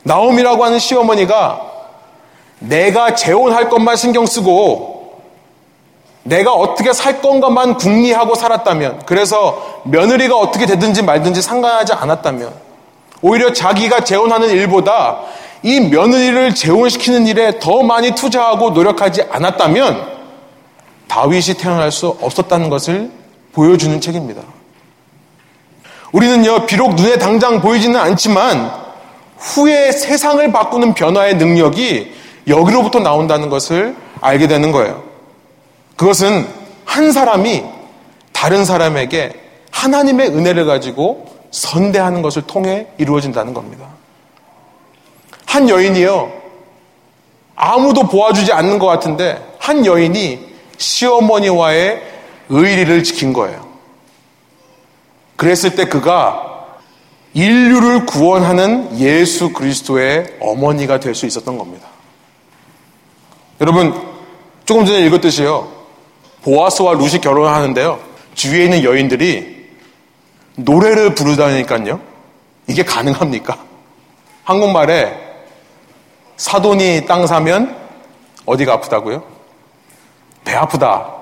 나옴이라고 0.05 0.64
하는 0.64 0.79
시어머니가 0.79 1.70
내가 2.61 3.14
재혼할 3.14 3.68
것만 3.68 3.96
신경 3.96 4.27
쓰고 4.27 5.01
내가 6.23 6.53
어떻게 6.53 6.92
살 6.92 7.20
건가만 7.20 7.77
궁리하고 7.77 8.35
살았다면 8.35 9.03
그래서 9.07 9.81
며느리가 9.85 10.37
어떻게 10.37 10.66
되든지 10.66 11.03
말든지 11.03 11.42
상관하지 11.42 11.94
않았다면 11.94 12.53
오히려 13.23 13.53
자기가 13.53 14.05
재혼하는 14.05 14.51
일보다 14.51 15.20
이 15.62 15.81
며느리를 15.81 16.55
재혼시키는 16.55 17.27
일에 17.27 17.59
더 17.59 17.83
많이 17.83 18.12
투자하고 18.12 18.70
노력하지 18.70 19.23
않았다면 19.31 20.20
다윗이 21.09 21.55
태어날 21.59 21.90
수 21.90 22.16
없었다는 22.20 22.70
것을 22.70 23.11
보여주는 23.53 24.01
책입니다. 24.01 24.42
우리는요, 26.12 26.66
비록 26.66 26.94
눈에 26.94 27.18
당장 27.18 27.61
보이지는 27.61 27.99
않지만 27.99 28.70
후에 29.38 29.92
세상을 29.92 30.51
바꾸는 30.53 30.94
변화의 30.94 31.37
능력이 31.37 32.19
여기로부터 32.50 33.00
나온다는 33.00 33.48
것을 33.48 33.96
알게 34.20 34.46
되는 34.48 34.72
거예요. 34.72 35.02
그것은 35.96 36.46
한 36.84 37.12
사람이 37.12 37.64
다른 38.32 38.64
사람에게 38.64 39.32
하나님의 39.70 40.28
은혜를 40.28 40.66
가지고 40.66 41.26
선대하는 41.50 42.22
것을 42.22 42.42
통해 42.42 42.88
이루어진다는 42.98 43.54
겁니다. 43.54 43.86
한 45.46 45.68
여인이요. 45.68 46.32
아무도 47.54 48.04
보아주지 48.04 48.52
않는 48.52 48.78
것 48.78 48.86
같은데 48.86 49.42
한 49.58 49.84
여인이 49.84 50.50
시어머니와의 50.78 52.02
의리를 52.48 53.04
지킨 53.04 53.32
거예요. 53.32 53.68
그랬을 55.36 55.74
때 55.76 55.84
그가 55.84 56.46
인류를 57.34 58.06
구원하는 58.06 58.98
예수 58.98 59.52
그리스도의 59.52 60.38
어머니가 60.40 61.00
될 61.00 61.14
수 61.14 61.26
있었던 61.26 61.56
겁니다. 61.58 61.86
여러분, 63.61 63.94
조금 64.64 64.87
전에 64.87 65.01
읽었듯이요. 65.07 65.68
보아스와 66.42 66.94
루시 66.94 67.20
결혼하는데요. 67.20 67.99
주위에 68.35 68.64
있는 68.64 68.85
여인들이 68.85 69.68
노래를 70.57 71.14
부르다니까요. 71.14 72.01
이게 72.66 72.83
가능합니까? 72.83 73.59
한국말에 74.44 75.14
사돈이 76.38 77.05
땅 77.07 77.27
사면 77.27 77.77
어디가 78.46 78.75
아프다고요? 78.75 79.23
배 80.44 80.55
아프다. 80.55 81.12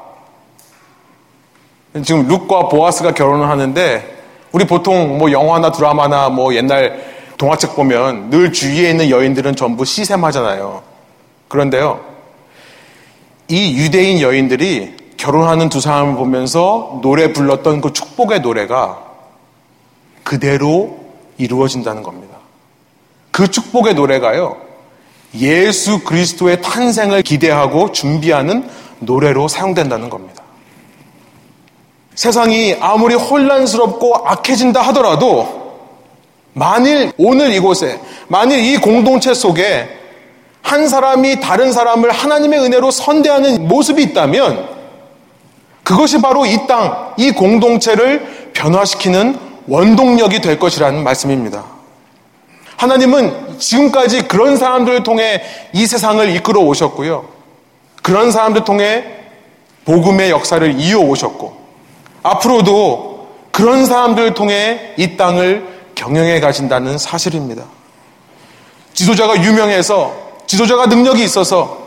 지금 2.05 2.29
룩과 2.29 2.68
보아스가 2.68 3.14
결혼을 3.14 3.48
하는데 3.48 4.16
우리 4.53 4.64
보통 4.64 5.18
뭐 5.18 5.33
영화나 5.33 5.72
드라마나 5.72 6.29
뭐 6.29 6.55
옛날 6.55 7.05
동화책 7.37 7.74
보면 7.74 8.31
늘 8.31 8.53
주위에 8.53 8.90
있는 8.90 9.11
여인들은 9.11 9.57
전부 9.57 9.85
시샘하잖아요. 9.85 10.83
그런데요. 11.48 12.17
이 13.48 13.76
유대인 13.78 14.20
여인들이 14.20 14.96
결혼하는 15.16 15.68
두 15.68 15.80
사람을 15.80 16.16
보면서 16.16 17.00
노래 17.02 17.32
불렀던 17.32 17.80
그 17.80 17.92
축복의 17.92 18.40
노래가 18.40 19.02
그대로 20.22 21.00
이루어진다는 21.38 22.02
겁니다. 22.02 22.37
그 23.30 23.50
축복의 23.50 23.94
노래가요. 23.94 24.56
예수 25.34 26.04
그리스도의 26.04 26.61
탄생을 26.62 27.22
기대하고 27.22 27.92
준비하는 27.92 28.68
노래로 29.00 29.48
사용된다는 29.48 30.11
겁니다. 30.11 30.42
세상이 32.14 32.76
아무리 32.80 33.14
혼란스럽고 33.14 34.28
악해진다 34.28 34.80
하더라도 34.88 35.58
만일 36.52 37.12
오늘 37.16 37.54
이곳에 37.54 38.00
만일 38.26 38.58
이 38.58 38.76
공동체 38.78 39.32
속에 39.32 39.97
한 40.68 40.87
사람이 40.87 41.40
다른 41.40 41.72
사람을 41.72 42.11
하나님의 42.11 42.61
은혜로 42.61 42.90
선대하는 42.90 43.68
모습이 43.68 44.02
있다면 44.02 44.68
그것이 45.83 46.20
바로 46.20 46.44
이 46.44 46.66
땅, 46.66 47.14
이 47.16 47.31
공동체를 47.31 48.50
변화시키는 48.52 49.38
원동력이 49.66 50.42
될 50.42 50.59
것이라는 50.59 51.02
말씀입니다. 51.02 51.64
하나님은 52.76 53.59
지금까지 53.59 54.28
그런 54.28 54.59
사람들을 54.59 55.04
통해 55.04 55.42
이 55.72 55.87
세상을 55.87 56.37
이끌어 56.37 56.61
오셨고요. 56.61 57.26
그런 58.02 58.31
사람들 58.31 58.64
통해 58.64 59.04
복음의 59.87 60.28
역사를 60.28 60.78
이어 60.78 60.98
오셨고 60.98 61.57
앞으로도 62.22 63.28
그런 63.52 63.87
사람들을 63.87 64.35
통해 64.35 64.92
이 64.98 65.16
땅을 65.16 65.66
경영해 65.94 66.40
가신다는 66.40 66.98
사실입니다. 66.98 67.64
지도자가 68.92 69.42
유명해서 69.42 70.27
지도자가 70.48 70.87
능력이 70.87 71.22
있어서 71.22 71.78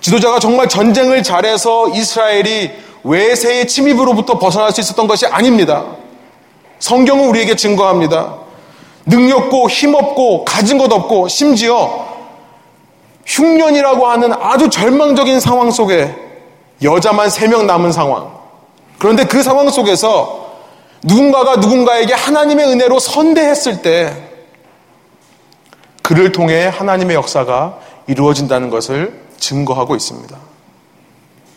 지도자가 0.00 0.38
정말 0.38 0.68
전쟁을 0.68 1.22
잘해서 1.22 1.88
이스라엘이 1.88 2.70
외세의 3.02 3.66
침입으로부터 3.66 4.38
벗어날 4.38 4.72
수 4.72 4.80
있었던 4.80 5.06
것이 5.08 5.26
아닙니다. 5.26 5.86
성경은 6.78 7.28
우리에게 7.28 7.56
증거합니다. 7.56 8.36
능력고 9.06 9.68
힘없고 9.70 10.44
가진 10.44 10.76
것 10.76 10.92
없고 10.92 11.28
심지어 11.28 12.08
흉년이라고 13.26 14.06
하는 14.06 14.32
아주 14.38 14.68
절망적인 14.68 15.40
상황 15.40 15.70
속에 15.70 16.14
여자만 16.82 17.28
3명 17.28 17.64
남은 17.64 17.90
상황. 17.90 18.30
그런데 18.98 19.24
그 19.24 19.42
상황 19.42 19.70
속에서 19.70 20.50
누군가가 21.02 21.56
누군가에게 21.56 22.12
하나님의 22.12 22.66
은혜로 22.66 22.98
선대했을 22.98 23.80
때 23.80 24.14
그를 26.02 26.32
통해 26.32 26.66
하나님의 26.66 27.14
역사가 27.16 27.78
이루어진다는 28.06 28.70
것을 28.70 29.20
증거하고 29.38 29.96
있습니다. 29.96 30.36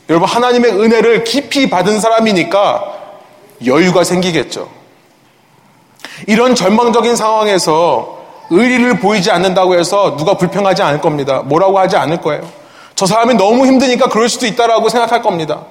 여러분, 0.09 0.27
하나님의 0.27 0.71
은혜를 0.71 1.23
깊이 1.23 1.69
받은 1.69 1.99
사람이니까 1.99 2.83
여유가 3.65 4.03
생기겠죠. 4.03 4.69
이런 6.27 6.55
절망적인 6.55 7.15
상황에서 7.15 8.23
의리를 8.49 8.99
보이지 8.99 9.31
않는다고 9.31 9.75
해서 9.75 10.17
누가 10.17 10.35
불평하지 10.35 10.81
않을 10.83 11.01
겁니다. 11.01 11.41
뭐라고 11.43 11.79
하지 11.79 11.95
않을 11.95 12.17
거예요. 12.21 12.47
저 12.95 13.05
사람이 13.05 13.35
너무 13.35 13.65
힘드니까 13.65 14.09
그럴 14.09 14.29
수도 14.29 14.45
있다라고 14.45 14.89
생각할 14.89 15.21
겁니다. 15.21 15.65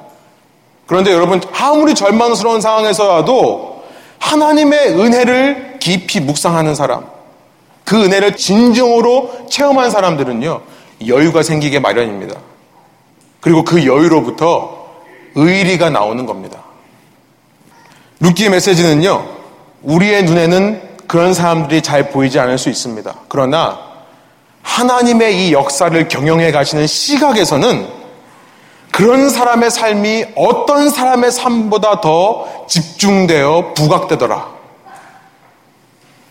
그런데 0.87 1.13
여러분, 1.13 1.41
아무리 1.59 1.95
절망스러운 1.95 2.61
상황에서라도 2.61 3.85
하나님의 4.19 4.89
은혜를 4.99 5.77
깊이 5.79 6.21
묵상하는 6.21 6.75
사람, 6.75 7.07
그 7.85 8.05
은혜를 8.05 8.37
진정으로 8.37 9.47
체험한 9.51 9.91
사람들은요, 9.91 10.61
여유가 11.07 11.43
생기게 11.43 11.81
마련입니다. 11.81 12.37
그리고 13.41 13.65
그 13.65 13.87
여유로부터 13.87 14.87
의리가 15.35 15.91
나오는 15.91 16.27
겁니다. 16.27 16.63
루키의 18.21 18.51
메시지는요, 18.51 19.27
우리의 19.83 20.25
눈에는 20.25 20.93
그런 21.07 21.35
사람들이 21.35 21.83
잘 21.83 22.11
보이지 22.11 22.39
않을 22.39 22.57
수 22.57 22.71
있습니다. 22.71 23.15
그러나 23.29 23.81
하나님의 24.63 25.49
이 25.49 25.53
역사를 25.53 26.09
경영해 26.09 26.53
가시는 26.53 26.87
시각에서는 26.87 27.87
그런 28.93 29.29
사람의 29.29 29.71
삶이 29.71 30.27
어떤 30.37 30.91
사람의 30.91 31.33
삶보다 31.33 32.01
더 32.01 32.67
집중되어 32.69 33.75
부각되더라. 33.75 34.62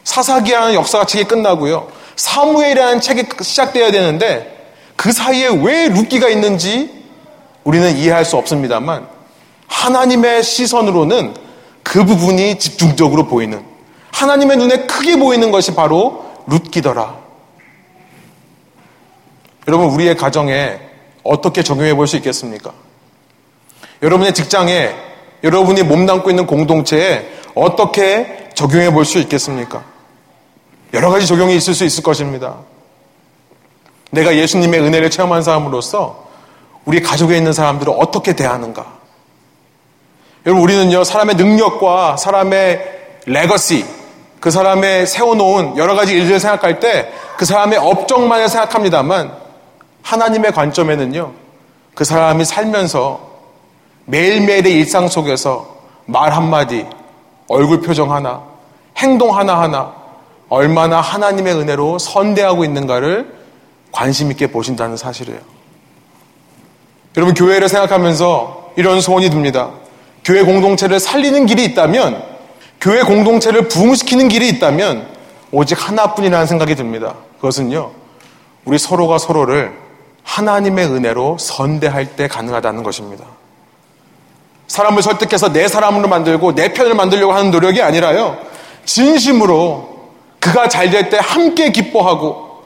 사사기라는 0.04 0.74
역사가 0.74 1.06
책이 1.06 1.26
끝나고요. 1.26 1.88
사무엘이라는 2.16 3.02
책이 3.02 3.24
시작되어야 3.42 3.92
되는데 3.92 4.58
그 4.96 5.12
사이에 5.12 5.48
왜 5.48 5.88
룻기가 5.90 6.30
있는지 6.30 6.90
우리는 7.64 7.96
이해할 7.98 8.26
수 8.26 8.38
없습니다만 8.38 9.08
하나님의 9.68 10.44
시선으로는 10.44 11.34
그 11.84 12.06
부분이 12.06 12.60
집중적으로 12.60 13.28
보이는 13.28 13.64
하나님의 14.12 14.58
눈에 14.58 14.78
크게 14.86 15.18
보이는 15.18 15.52
것이 15.52 15.74
바로 15.74 16.26
룻기더라. 16.48 17.22
여러분 19.68 19.88
우리의 19.88 20.18
가정에 20.18 20.80
어떻게 21.24 21.64
적용해 21.64 21.94
볼 21.96 22.08
수 22.08 22.18
있겠습니까? 22.18 22.72
여러분의 24.02 24.34
직장에 24.34 24.94
여러분이 25.44 25.84
몸담고 25.84 26.30
있는 26.30 26.46
공동체에 26.48 27.30
어떻게 27.56 28.50
적용해 28.56 28.92
볼 28.92 29.06
수 29.06 29.20
있겠습니까? 29.20 29.84
여러 30.94 31.10
가지 31.10 31.26
적용이 31.28 31.56
있을 31.56 31.74
수 31.74 31.86
있을 31.86 32.04
것입니다. 32.04 32.56
내가 34.12 34.36
예수님의 34.36 34.82
은혜를 34.82 35.10
체험한 35.10 35.42
사람으로서 35.42 36.30
우리 36.86 37.02
가족에 37.02 37.38
있는 37.38 37.54
사람들을 37.54 37.94
어떻게 37.98 38.34
대하는가? 38.34 38.86
여러분, 40.46 40.64
우리는요, 40.64 41.04
사람의 41.04 41.36
능력과 41.36 42.18
사람의 42.18 43.22
legacy, 43.26 43.86
그 44.40 44.50
사람의 44.50 45.06
세워놓은 45.08 45.78
여러 45.78 45.96
가지 45.96 46.14
일들을 46.14 46.40
생각할 46.40 46.80
때 46.80 47.12
그 47.42 47.46
사람의 47.46 47.80
업적만을 47.80 48.50
생각합니다만 48.50 49.32
하나님의 50.04 50.52
관점에는요, 50.52 51.32
그 51.96 52.04
사람이 52.04 52.46
살면서 52.46 53.20
매일매일의 54.06 54.74
일상 54.74 55.08
속에서 55.08 55.76
말 56.06 56.34
한마디, 56.34 56.86
얼굴 57.48 57.82
표정 57.82 58.12
하나, 58.12 58.44
행동 58.96 59.36
하나하나 59.36 59.96
얼마나 60.52 61.00
하나님의 61.00 61.56
은혜로 61.56 61.98
선대하고 61.98 62.66
있는가를 62.66 63.34
관심 63.94 64.32
있게 64.32 64.48
보신다는 64.48 64.98
사실이에요. 64.98 65.40
여러분, 67.16 67.34
교회를 67.34 67.70
생각하면서 67.70 68.74
이런 68.76 69.00
소원이 69.00 69.30
듭니다. 69.30 69.70
교회 70.26 70.44
공동체를 70.44 71.00
살리는 71.00 71.46
길이 71.46 71.64
있다면, 71.64 72.22
교회 72.82 73.02
공동체를 73.02 73.70
부흥시키는 73.70 74.28
길이 74.28 74.50
있다면, 74.50 75.08
오직 75.54 75.88
하나뿐이라는 75.88 76.46
생각이 76.46 76.76
듭니다. 76.76 77.16
그것은요, 77.38 77.92
우리 78.66 78.78
서로가 78.78 79.20
서로를 79.20 79.72
하나님의 80.24 80.86
은혜로 80.86 81.38
선대할 81.40 82.18
때 82.18 82.28
가능하다는 82.28 82.84
것입니다. 82.84 83.24
사람을 84.68 85.02
설득해서 85.02 85.54
내 85.54 85.70
사람으로 85.70 86.10
만들고 86.10 86.56
내 86.56 86.74
편을 86.74 86.94
만들려고 86.94 87.32
하는 87.32 87.52
노력이 87.52 87.82
아니라요, 87.82 88.38
진심으로 88.84 89.91
그가 90.42 90.68
잘 90.68 90.90
될 90.92 91.10
때 91.10 91.18
함께 91.22 91.72
기뻐하고, 91.72 92.64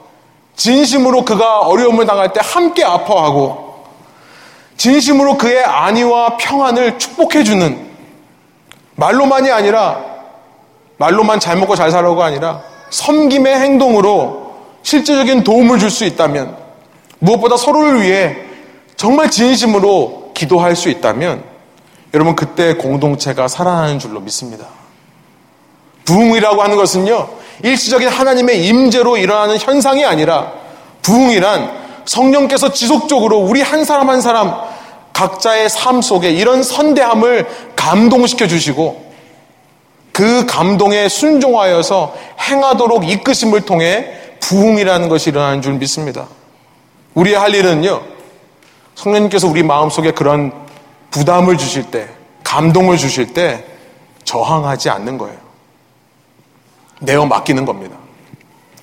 진심으로 0.56 1.24
그가 1.24 1.60
어려움을 1.60 2.06
당할 2.06 2.32
때 2.32 2.40
함께 2.42 2.82
아파하고, 2.84 3.84
진심으로 4.76 5.36
그의 5.38 5.64
안위와 5.64 6.36
평안을 6.38 6.98
축복해주는 6.98 7.86
말로만이 8.96 9.50
아니라 9.50 10.02
말로만 10.98 11.40
잘 11.40 11.56
먹고 11.56 11.76
잘 11.76 11.90
살라고 11.90 12.22
아니라 12.22 12.62
섬김의 12.90 13.58
행동으로 13.58 14.54
실제적인 14.82 15.44
도움을 15.44 15.78
줄 15.78 15.90
수 15.90 16.04
있다면 16.04 16.56
무엇보다 17.18 17.56
서로를 17.56 18.02
위해 18.02 18.36
정말 18.96 19.30
진심으로 19.30 20.32
기도할 20.34 20.76
수 20.76 20.88
있다면 20.88 21.42
여러분 22.14 22.36
그때 22.36 22.74
공동체가 22.74 23.48
살아나는 23.48 23.98
줄로 23.98 24.20
믿습니다. 24.20 24.66
부흥이라고 26.04 26.62
하는 26.62 26.76
것은요 26.76 27.28
일시적인 27.62 28.08
하나님의 28.08 28.66
임재로 28.66 29.16
일어나는 29.16 29.58
현상이 29.58 30.04
아니라 30.04 30.52
부흥이란 31.02 32.02
성령께서 32.04 32.72
지속적으로 32.72 33.38
우리 33.38 33.62
한 33.62 33.84
사람 33.84 34.10
한 34.10 34.20
사람 34.20 34.54
각자의 35.12 35.70
삶 35.70 36.02
속에 36.02 36.30
이런 36.30 36.62
선대함을 36.62 37.46
감동시켜 37.74 38.46
주시고 38.46 39.06
그 40.12 40.46
감동에 40.46 41.08
순종하여서 41.08 42.14
행하도록 42.40 43.08
이끄심을 43.08 43.62
통해 43.62 44.12
부흥이라는 44.40 45.08
것이 45.08 45.30
일어나는 45.30 45.62
줄 45.62 45.74
믿습니다. 45.74 46.26
우리의 47.14 47.36
할 47.36 47.54
일은요, 47.54 48.02
성령님께서 48.94 49.48
우리 49.48 49.62
마음속에 49.62 50.12
그런 50.12 50.52
부담을 51.10 51.58
주실 51.58 51.90
때, 51.90 52.08
감동을 52.44 52.96
주실 52.96 53.34
때 53.34 53.64
저항하지 54.24 54.90
않는 54.90 55.18
거예요. 55.18 55.45
내어 57.00 57.26
맡기는 57.26 57.64
겁니다. 57.64 57.96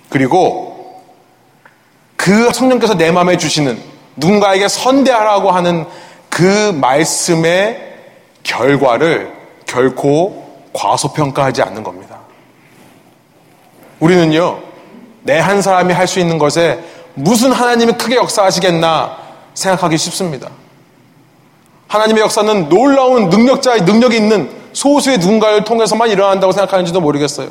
그리고 0.09 1.01
그 2.15 2.51
성령께서 2.53 2.95
내 2.95 3.11
마음에 3.11 3.37
주시는 3.37 3.77
누군가에게 4.15 4.67
선대하라고 4.67 5.51
하는 5.51 5.85
그 6.29 6.71
말씀의 6.79 7.95
결과를 8.43 9.33
결코 9.65 10.43
과소평가하지 10.73 11.61
않는 11.63 11.83
겁니다. 11.83 12.17
우리는요, 13.99 14.59
내 15.23 15.39
한 15.39 15.61
사람이 15.61 15.93
할 15.93 16.07
수 16.07 16.19
있는 16.19 16.37
것에 16.37 16.83
무슨 17.15 17.51
하나님이 17.51 17.93
크게 17.93 18.15
역사하시겠나 18.15 19.17
생각하기 19.53 19.97
쉽습니다. 19.97 20.49
하나님의 21.87 22.23
역사는 22.23 22.69
놀라운 22.69 23.29
능력자의 23.29 23.83
능력이 23.83 24.17
있는 24.17 24.49
소수의 24.73 25.19
누군가를 25.19 25.63
통해서만 25.63 26.09
일어난다고 26.09 26.51
생각하는지도 26.51 26.99
모르겠어요. 27.01 27.49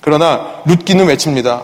그러나 0.00 0.62
룻기는 0.64 1.06
외칩니다. 1.06 1.62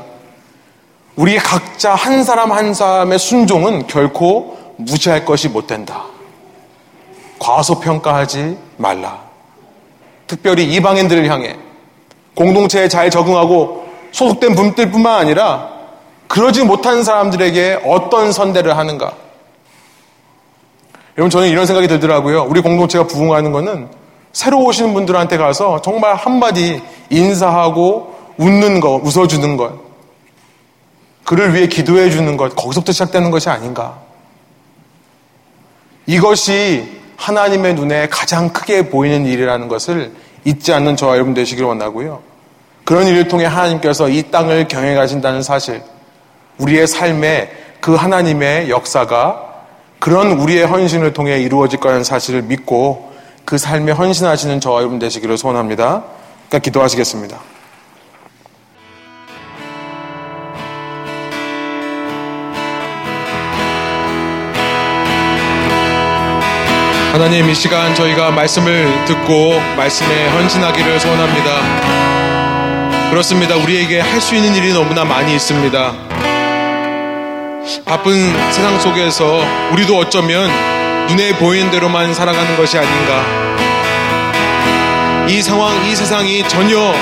우리 1.16 1.36
각자 1.36 1.94
한 1.94 2.24
사람 2.24 2.52
한 2.52 2.74
사람의 2.74 3.18
순종은 3.18 3.86
결코 3.86 4.58
무시할 4.76 5.24
것이 5.24 5.48
못 5.48 5.66
된다. 5.66 6.04
과소평가하지 7.38 8.58
말라. 8.76 9.22
특별히 10.26 10.64
이방인들을 10.74 11.28
향해 11.30 11.56
공동체에 12.34 12.88
잘 12.88 13.10
적응하고 13.10 13.86
소속된 14.10 14.54
분들뿐만 14.54 15.20
아니라 15.20 15.70
그러지 16.26 16.64
못한 16.64 17.04
사람들에게 17.04 17.82
어떤 17.84 18.32
선대를 18.32 18.76
하는가. 18.76 19.12
여러분 21.16 21.30
저는 21.30 21.48
이런 21.48 21.66
생각이 21.66 21.86
들더라고요. 21.86 22.44
우리 22.44 22.60
공동체가 22.60 23.06
부흥하는 23.06 23.52
것은 23.52 23.88
새로 24.32 24.64
오시는 24.64 24.94
분들한테 24.94 25.36
가서 25.36 25.80
정말 25.80 26.16
한마디 26.16 26.82
인사하고 27.10 28.13
웃는 28.38 28.80
것, 28.80 29.00
웃어주는 29.02 29.56
것. 29.56 29.84
그를 31.24 31.54
위해 31.54 31.66
기도해 31.66 32.10
주는 32.10 32.36
것, 32.36 32.54
거기서부터 32.54 32.92
시작되는 32.92 33.30
것이 33.30 33.48
아닌가. 33.48 33.98
이것이 36.06 37.00
하나님의 37.16 37.74
눈에 37.74 38.08
가장 38.08 38.50
크게 38.50 38.90
보이는 38.90 39.24
일이라는 39.24 39.68
것을 39.68 40.12
잊지 40.44 40.72
않는 40.72 40.96
저와 40.96 41.14
여러분 41.14 41.32
되시기를 41.32 41.66
원하고요. 41.66 42.22
그런 42.84 43.06
일을 43.06 43.28
통해 43.28 43.46
하나님께서 43.46 44.10
이 44.10 44.24
땅을 44.30 44.68
경영해 44.68 44.94
가신다는 44.94 45.42
사실, 45.42 45.82
우리의 46.58 46.86
삶에 46.86 47.50
그 47.80 47.94
하나님의 47.94 48.68
역사가 48.68 49.52
그런 49.98 50.32
우리의 50.32 50.66
헌신을 50.66 51.14
통해 51.14 51.40
이루어질 51.40 51.80
거라는 51.80 52.04
사실을 52.04 52.42
믿고 52.42 53.12
그 53.46 53.56
삶에 53.56 53.92
헌신하시는 53.92 54.60
저와 54.60 54.80
여러분 54.80 54.98
되시기를 54.98 55.38
소원합니다. 55.38 56.04
그러니까 56.48 56.58
기도하시겠습니다. 56.58 57.53
하나님 67.14 67.48
이 67.48 67.54
시간 67.54 67.94
저희가 67.94 68.32
말씀을 68.32 69.04
듣고 69.04 69.60
말씀에 69.76 70.30
헌신하기를 70.30 70.98
소원합니다. 70.98 71.60
그렇습니다. 73.10 73.54
우리에게 73.54 74.00
할 74.00 74.20
수 74.20 74.34
있는 74.34 74.52
일이 74.56 74.72
너무나 74.72 75.04
많이 75.04 75.32
있습니다. 75.36 75.92
바쁜 77.84 78.32
세상 78.50 78.80
속에서 78.80 79.44
우리도 79.70 79.96
어쩌면 79.96 80.50
눈에 81.06 81.36
보이는 81.38 81.70
대로만 81.70 82.12
살아가는 82.12 82.56
것이 82.56 82.78
아닌가. 82.78 83.22
이 85.28 85.40
상황, 85.40 85.86
이 85.86 85.94
세상이 85.94 86.48
전혀 86.48 86.92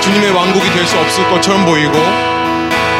주님의 0.00 0.32
왕국이 0.32 0.68
될 0.72 0.84
수 0.84 0.98
없을 0.98 1.22
것처럼 1.30 1.64
보이고 1.66 1.92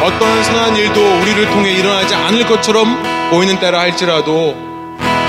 어떤 0.01 0.43
선한 0.45 0.77
일도 0.77 1.19
우리를 1.19 1.49
통해 1.49 1.73
일어나지 1.73 2.15
않을 2.15 2.45
것처럼 2.47 3.03
보이는 3.31 3.59
때라 3.59 3.81
할지라도 3.81 4.70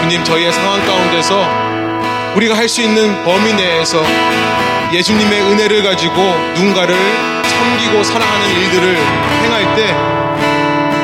주님 0.02 0.24
저희의 0.24 0.52
상황 0.52 0.84
가운데서 0.84 1.46
우리가 2.36 2.56
할 2.56 2.68
수 2.68 2.82
있는 2.82 3.22
범위 3.24 3.52
내에서 3.54 4.02
예수님의 4.92 5.40
은혜를 5.42 5.82
가지고 5.82 6.14
누군가를 6.54 6.96
섬기고 7.46 8.02
사랑하는 8.02 8.50
일들을 8.50 8.96
행할 9.44 9.76
때 9.76 9.90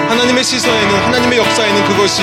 하나님의 0.09 0.43
시선에는 0.45 1.05
하나님의 1.05 1.39
역사에는 1.39 1.85
그것이 1.85 2.23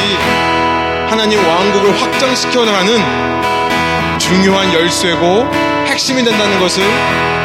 하나님 1.10 1.40
왕국을 1.48 2.02
확장시켜 2.02 2.66
나가는 2.66 4.18
중요한 4.18 4.74
열쇠고 4.74 5.50
핵심이 5.88 6.24
된다는 6.24 6.60
것을 6.60 6.84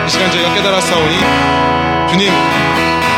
이 0.06 0.10
시간 0.10 0.30
저희가 0.30 0.54
깨달았사오니 0.54 1.18
주님 2.10 2.32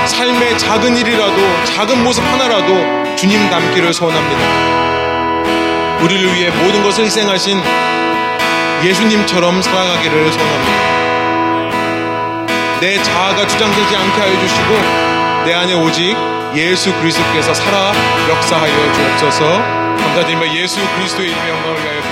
삶의 0.07 0.59
작은 0.59 0.97
일이라도 0.97 1.65
작은 1.65 2.03
모습 2.03 2.25
하나라도 2.25 3.17
주님 3.17 3.49
닮기를 3.51 3.95
소원합니다. 3.95 4.92
우리를 6.03 6.35
위해 6.35 6.51
모든 6.51 6.83
것을 6.83 7.05
희생하신 7.05 7.63
예수님처럼 8.85 9.63
살아가기를 9.63 10.33
소원합니다. 10.33 10.93
내 12.81 13.01
자아가 13.01 13.47
주장되지 13.47 13.97
않게 13.97 14.21
하여 14.21 14.41
주시고 14.41 14.75
내 15.45 15.55
안에 15.55 15.75
오직 15.75 16.17
예수 16.55 16.93
그리스도께서 16.95 17.55
살아 17.55 17.93
역사하여 18.29 18.93
주옵소서 18.93 19.45
감사드리며 19.97 20.53
예수 20.57 20.81
그리스도의 20.97 21.31
이름의 21.31 21.49
영광을 21.49 21.77
위하여 21.81 22.12